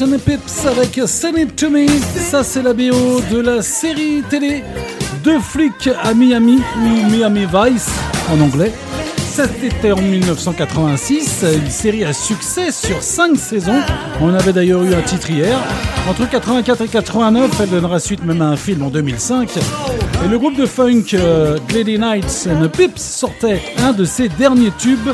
Pips 0.06 0.66
avec 0.66 0.98
Send 1.06 1.36
It 1.36 1.56
To 1.56 1.68
Me. 1.68 1.86
Ça, 2.16 2.43
c'est 2.43 2.62
la 2.62 2.72
BO 2.72 3.20
de 3.31 3.39
la 3.39 3.60
série 3.60 4.22
télé 4.31 4.64
Deux 5.22 5.39
flics 5.39 5.90
à 6.02 6.14
Miami 6.14 6.59
ou 6.78 7.10
Miami 7.10 7.44
Vice 7.44 7.90
en 8.32 8.40
anglais. 8.40 8.72
C'était 9.18 9.93
en 9.93 10.01
1986, 10.01 11.44
une 11.55 11.70
série 11.70 12.05
à 12.05 12.14
succès 12.14 12.72
sur 12.72 13.02
5 13.02 13.36
saisons. 13.36 13.81
On 14.22 14.32
avait 14.32 14.55
d'ailleurs 14.55 14.82
eu 14.85 14.94
un 14.94 15.02
titre 15.02 15.31
hier. 15.31 15.59
Entre 16.09 16.28
84 16.28 16.81
et 16.81 16.89
89, 16.89 17.51
elle 17.60 17.68
donnera 17.68 18.01
suite 18.01 18.24
même 18.24 18.40
à 18.40 18.47
un 18.47 18.56
film 18.56 18.82
en 18.82 18.89
2005. 18.89 19.51
Et 20.24 20.28
le 20.28 20.39
groupe 20.39 20.56
de 20.56 20.64
funk 20.64 21.12
euh, 21.12 21.59
Lady 21.74 21.98
Nights 21.98 22.48
and 22.51 22.66
the 22.66 22.68
Pips 22.68 23.02
sortait 23.02 23.60
un 23.82 23.93
de 23.93 24.05
ses 24.05 24.31
derniers 24.31 24.72
tubes 24.78 25.10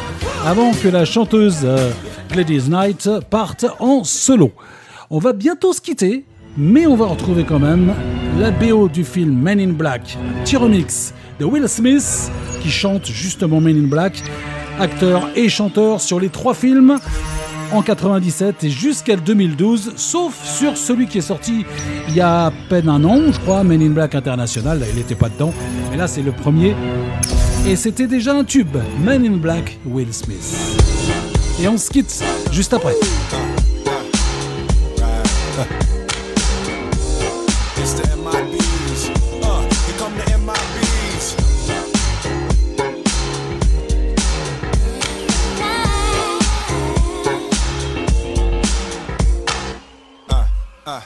avant 0.46 0.70
que 0.72 0.88
la 0.88 1.04
chanteuse 1.04 1.62
euh, 1.64 1.90
Gladys 2.31 2.69
Knight 2.69 3.09
parte 3.31 3.66
en 3.78 4.05
solo. 4.05 4.53
On 5.11 5.19
va 5.19 5.32
bientôt 5.32 5.73
se 5.73 5.81
quitter, 5.81 6.24
mais 6.57 6.86
on 6.86 6.97
va 6.97 7.07
retrouver 7.07 7.44
quand 7.44 7.59
même 7.59 7.94
la 8.39 8.51
BO 8.51 8.89
du 8.89 9.05
film 9.05 9.35
Men 9.40 9.61
in 9.61 9.73
Black, 9.73 10.19
un 10.20 10.43
petit 10.43 10.57
remix 10.57 11.15
de 11.39 11.44
Will 11.44 11.69
Smith 11.69 12.31
qui 12.61 12.70
chante 12.70 13.07
justement 13.07 13.61
Men 13.61 13.77
in 13.77 13.89
Black, 13.89 14.23
acteur 14.78 15.28
et 15.36 15.48
chanteur 15.48 16.01
sur 16.01 16.20
les 16.20 16.28
trois 16.28 16.55
films 16.55 16.98
en 17.73 17.82
97 17.82 18.65
et 18.65 18.70
jusqu'à 18.70 19.16
2012, 19.16 19.94
sauf 19.97 20.35
sur 20.44 20.77
celui 20.77 21.07
qui 21.07 21.19
est 21.19 21.23
sorti 21.23 21.65
il 22.09 22.15
y 22.15 22.20
a 22.20 22.47
à 22.47 22.53
peine 22.69 22.89
un 22.89 23.03
an, 23.05 23.20
je 23.32 23.39
crois, 23.40 23.65
Men 23.65 23.82
in 23.82 23.90
Black 23.90 24.15
International, 24.15 24.81
il 24.89 24.97
n'était 24.97 25.15
pas 25.15 25.28
dedans, 25.28 25.53
mais 25.90 25.97
là 25.97 26.07
c'est 26.07 26.23
le 26.23 26.32
premier, 26.32 26.74
et 27.66 27.77
c'était 27.77 28.07
déjà 28.07 28.35
un 28.35 28.44
tube, 28.44 28.77
Men 29.05 29.24
in 29.24 29.36
Black, 29.39 29.78
Will 29.86 30.12
Smith. 30.12 31.15
Et 31.58 31.68
on 31.68 31.78
se 31.78 31.88
quitte 31.88 32.22
juste 32.52 32.74
après. 32.74 32.92
Uh. 32.92 33.36
Uh, 50.28 50.44
uh. 50.86 51.00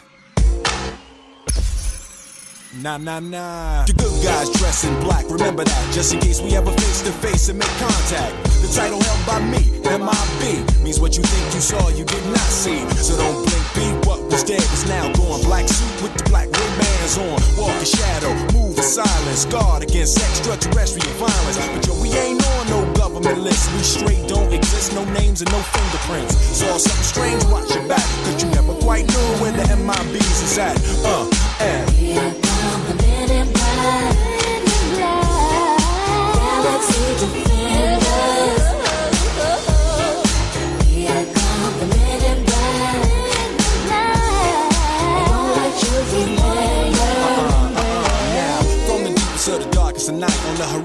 Nah, 2.83 2.99
nah, 2.99 3.21
nah. 3.21 3.85
The 3.85 3.93
good 3.93 4.23
guys 4.25 4.51
dress 4.59 4.85
in 4.85 4.99
black, 5.01 5.31
remember 5.31 5.63
that, 5.63 5.93
just 5.93 6.13
in 6.13 6.19
case 6.19 6.41
we 6.41 6.57
ever 6.57 6.73
face 6.73 7.03
to 7.03 7.13
face 7.13 7.49
and 7.49 7.59
make 7.59 7.69
contact. 7.79 8.50
The 8.61 8.69
title 8.69 9.01
held 9.01 9.23
by 9.27 9.41
me, 9.41 9.63
MIB, 9.89 10.85
means 10.85 11.01
what 11.01 11.17
you 11.17 11.25
think 11.25 11.55
you 11.55 11.61
saw, 11.61 11.89
you 11.89 12.05
did 12.05 12.25
not 12.29 12.49
see. 12.49 12.85
So 13.01 13.17
don't 13.17 13.41
blink, 13.45 13.65
be 13.75 13.87
what 14.07 14.21
was 14.31 14.45
dead 14.45 14.61
is 14.61 14.87
now 14.87 15.11
gone. 15.13 15.43
Black 15.43 15.67
suit 15.67 16.03
with 16.03 16.15
the 16.15 16.25
black 16.29 16.47
Ray-Bans 16.53 17.19
on, 17.19 17.41
walk 17.57 17.73
in 17.81 17.89
shadow, 17.89 18.33
move 18.53 18.77
in 18.77 18.85
silence, 18.85 19.45
guard 19.47 19.83
against 19.83 20.21
extraterrestrial 20.21 21.09
violence. 21.17 21.57
But 21.57 21.87
yo, 21.87 21.97
we 22.03 22.13
ain't 22.13 22.45
on 22.45 22.69
no 22.69 22.93
government 22.93 23.39
list, 23.41 23.73
we 23.73 23.83
straight 23.83 24.29
don't 24.29 24.53
exist, 24.53 24.93
no 24.95 25.05
names 25.17 25.41
and 25.41 25.51
no 25.51 25.61
fingerprints. 25.61 26.37
Saw 26.37 26.77
something 26.77 27.05
strange, 27.05 27.43
watch 27.47 27.75
your 27.75 27.87
back, 27.89 28.05
cause 28.25 28.43
you 28.43 28.51
never 28.51 28.75
quite 28.85 29.09
knew 29.09 29.29
where 29.41 29.53
the 29.53 29.65
MIBs 29.73 30.39
is 30.45 30.59
at. 30.59 30.77
Uh, 31.05 31.29
and. 31.61 31.91
From 37.21 37.50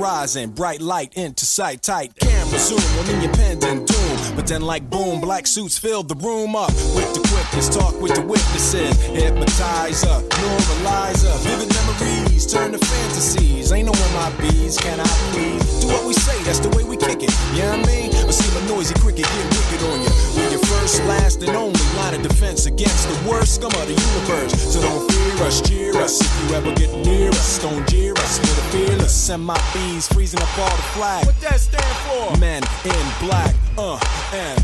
horizon, 0.06 0.52
bright 0.52 0.82
light 0.82 1.18
into 1.18 1.46
sight, 1.46 1.82
tight 1.82 2.16
camera 2.20 2.60
zoom 2.60 2.80
on 3.00 3.10
in 3.10 3.22
your 3.22 3.34
pending 3.34 3.86
doom. 3.86 4.36
But 4.36 4.46
then, 4.46 4.62
like 4.62 4.88
boom, 4.90 5.20
black 5.20 5.48
suits 5.48 5.78
filled 5.78 6.10
the 6.10 6.16
room 6.16 6.56
up 6.56 6.72
with 6.96 7.12
the 7.16 7.22
quickness. 7.32 7.70
Talk 7.76 8.00
with 8.00 8.14
the 8.14 8.22
witnesses, 8.22 8.96
hypnotizer, 9.02 10.22
normalizer, 10.30 11.36
vivid 11.42 11.74
memories 11.74 12.46
turn 12.46 12.72
to 12.74 12.78
fantasies. 12.78 13.72
Ain't 13.72 13.88
no 13.88 13.94
MIBs, 13.94 14.80
can 14.80 15.00
I 15.00 15.08
please? 15.32 15.82
Do 15.82 15.88
what 15.88 16.06
we 16.06 16.14
say, 16.14 16.38
that's 16.44 16.60
the 16.60 16.70
way 16.78 16.84
we 16.84 16.98
kick 16.98 17.24
it. 17.24 17.34
You 17.56 17.64
know 17.64 17.72
I 17.74 17.86
mean? 17.88 18.10
Or 18.28 18.32
see 18.32 18.50
my 18.54 18.68
noisy 18.68 18.94
cricket 18.96 19.26
get 19.26 19.46
wicked 19.58 19.82
on 19.90 20.02
you. 20.02 20.45
We're 20.56 20.62
your 20.62 20.80
first, 20.80 21.04
last, 21.04 21.44
and 21.44 21.50
only 21.50 21.80
line 21.98 22.14
of 22.14 22.22
defense 22.22 22.66
against 22.66 23.10
the 23.10 23.30
worst 23.30 23.56
scum 23.56 23.72
of 23.74 23.88
the 23.88 23.94
universe. 23.94 24.74
So 24.74 24.82
don't 24.82 25.12
fear 25.12 25.44
us, 25.46 25.62
cheer 25.68 25.94
us. 25.98 26.22
If 26.22 26.50
you 26.50 26.56
ever 26.56 26.74
get 26.76 26.94
near 27.06 27.30
us, 27.30 27.60
don't 27.60 27.86
jeer 27.90 28.14
us. 28.14 28.40
We're 28.40 28.56
the 28.56 28.88
fearless. 28.88 29.14
Send 29.14 29.44
my 29.44 29.60
bees 29.74 30.08
freezing 30.08 30.42
up 30.42 30.58
all 30.58 30.70
the 30.70 30.84
flag. 30.94 31.26
What 31.26 31.42
that 31.42 31.60
stand 31.60 31.84
for? 32.08 32.38
Men 32.40 32.64
in 32.86 33.28
black, 33.28 33.54
uh, 33.78 34.00
and. 34.34 34.64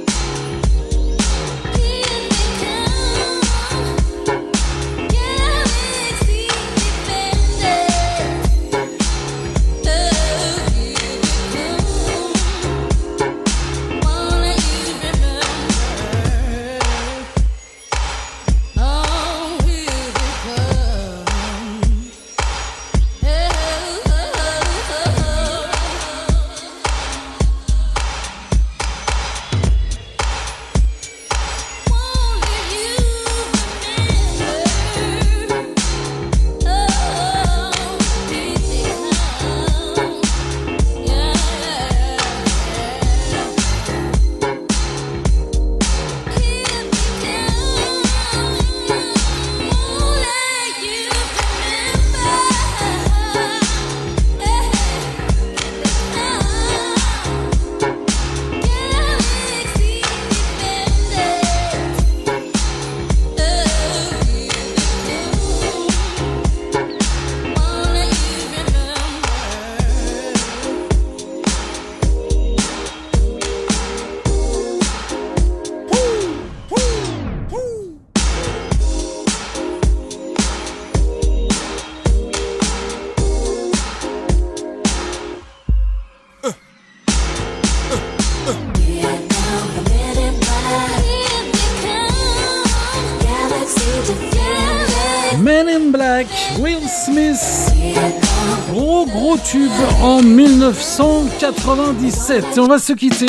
1997. 101.41 102.45
Et 102.55 102.59
on 102.59 102.67
va 102.67 102.77
se 102.77 102.93
quitter 102.93 103.25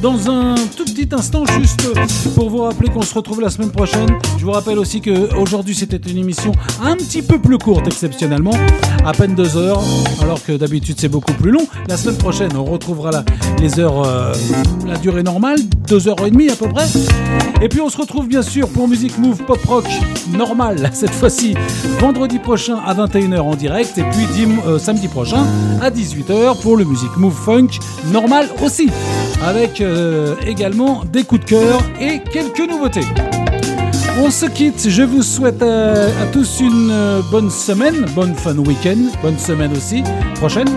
dans 0.00 0.28
un 0.28 0.56
tout 0.76 0.84
petit 0.84 1.08
instant 1.12 1.44
juste 1.60 1.88
pour 2.34 2.50
vous 2.50 2.62
rappeler 2.62 2.88
qu'on 2.88 3.02
se 3.02 3.14
retrouve 3.14 3.40
la 3.40 3.50
semaine 3.50 3.70
prochaine. 3.70 4.18
Je 4.36 4.44
vous 4.44 4.50
rappelle 4.50 4.80
aussi 4.80 5.00
que 5.00 5.32
aujourd'hui 5.36 5.72
c'était 5.72 6.10
une 6.10 6.18
émission 6.18 6.50
un 6.82 6.96
petit 6.96 7.22
peu 7.22 7.38
plus 7.38 7.58
courte 7.58 7.86
exceptionnellement, 7.86 8.54
à 9.04 9.12
peine 9.12 9.36
deux 9.36 9.56
heures, 9.56 9.80
alors 10.20 10.42
que 10.42 10.52
d'habitude 10.52 10.96
c'est 10.98 11.08
beaucoup 11.08 11.34
plus 11.34 11.52
long. 11.52 11.64
La 11.88 11.96
semaine 11.96 12.18
prochaine 12.18 12.50
on 12.56 12.64
retrouvera 12.64 13.22
les 13.60 13.78
heures, 13.78 14.02
euh, 14.06 14.34
la 14.84 14.96
durée 14.96 15.22
normale, 15.22 15.60
deux 15.92 16.08
heures 16.08 16.24
et 16.24 16.30
demie 16.30 16.48
à 16.48 16.56
peu 16.56 16.68
près. 16.70 16.86
Et 17.60 17.68
puis 17.68 17.82
on 17.82 17.90
se 17.90 17.98
retrouve 17.98 18.26
bien 18.26 18.40
sûr 18.40 18.66
pour 18.68 18.88
Music 18.88 19.18
Move 19.18 19.42
Pop 19.44 19.62
Rock 19.66 19.84
normal 20.34 20.88
cette 20.94 21.10
fois-ci 21.10 21.54
vendredi 22.00 22.38
prochain 22.38 22.78
à 22.86 22.94
21h 22.94 23.40
en 23.40 23.54
direct 23.54 23.98
et 23.98 24.02
puis 24.04 24.24
dim- 24.34 24.62
euh, 24.66 24.78
samedi 24.78 25.06
prochain 25.08 25.44
à 25.82 25.90
18h 25.90 26.62
pour 26.62 26.78
le 26.78 26.84
Music 26.86 27.10
Move 27.18 27.34
Funk 27.34 27.68
normal 28.10 28.48
aussi 28.64 28.88
avec 29.44 29.82
euh, 29.82 30.34
également 30.46 31.02
des 31.12 31.24
coups 31.24 31.42
de 31.42 31.50
cœur 31.50 31.82
et 32.00 32.20
quelques 32.32 32.66
nouveautés. 32.70 33.04
On 34.18 34.30
se 34.30 34.46
quitte, 34.46 34.88
je 34.88 35.02
vous 35.02 35.22
souhaite 35.22 35.60
euh, 35.60 36.08
à 36.22 36.26
tous 36.32 36.60
une 36.60 37.20
bonne 37.30 37.50
semaine, 37.50 38.06
bonne 38.14 38.34
fun 38.34 38.56
week-end, 38.56 38.96
bonne 39.22 39.38
semaine 39.38 39.72
aussi, 39.76 40.02
prochaine. 40.36 40.68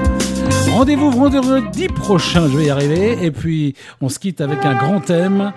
Rendez-vous 0.75 1.09
vendredi 1.09 1.87
prochain, 1.87 2.49
je 2.49 2.57
vais 2.57 2.65
y 2.65 2.69
arriver. 2.69 3.17
Et 3.21 3.31
puis, 3.31 3.75
on 4.01 4.09
se 4.09 4.19
quitte 4.19 4.41
avec 4.41 4.65
un 4.65 4.75
grand 4.75 4.99
thème 4.99 5.53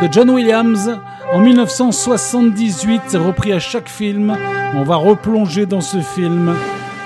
de 0.00 0.08
John 0.10 0.30
Williams 0.30 0.90
en 1.34 1.40
1978, 1.40 3.02
repris 3.16 3.52
à 3.52 3.58
chaque 3.58 3.90
film. 3.90 4.34
On 4.74 4.82
va 4.82 4.96
replonger 4.96 5.66
dans 5.66 5.82
ce 5.82 5.98
film 6.00 6.54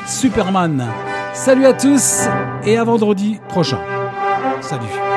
Superman. 0.07 0.87
Salut 1.33 1.67
à 1.67 1.73
tous 1.73 2.29
et 2.65 2.77
à 2.77 2.85
vendredi 2.85 3.41
prochain. 3.49 3.81
Salut. 4.61 5.08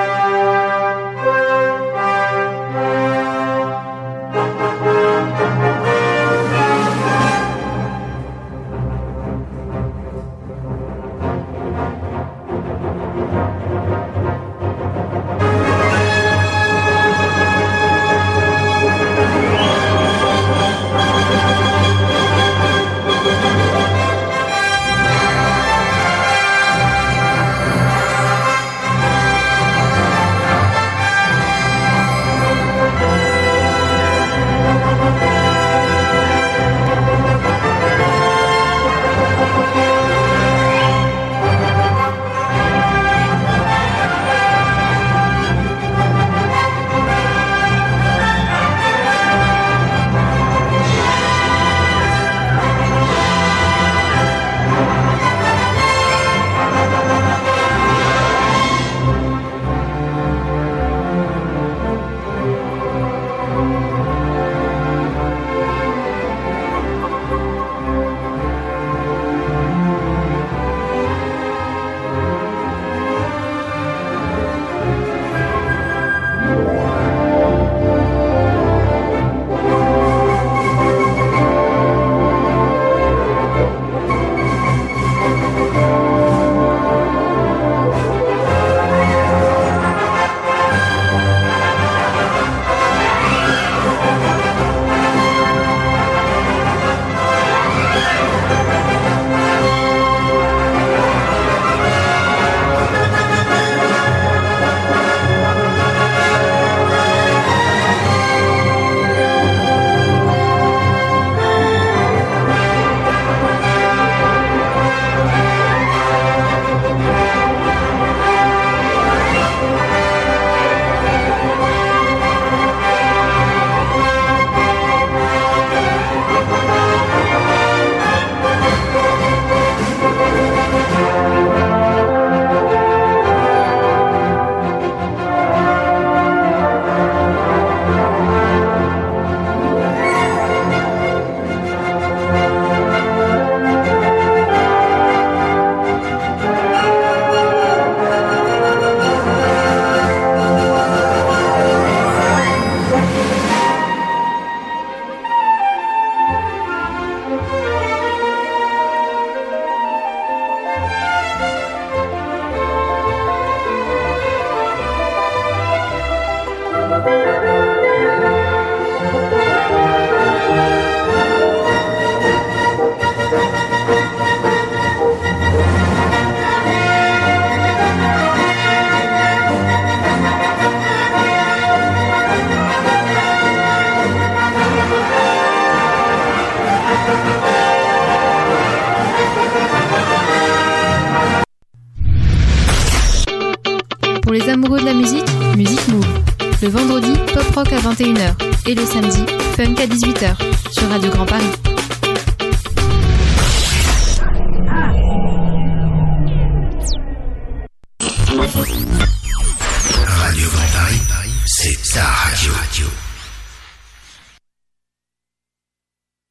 21h. 198.02 198.34
Et 198.68 198.74
le 198.74 198.84
samedi, 198.84 199.24
funk 199.56 199.76
à 199.78 199.86
18h. 199.86 200.36
Sur 200.72 200.90
Radio 200.90 201.12
Grand 201.12 201.26
Paris. 201.26 201.71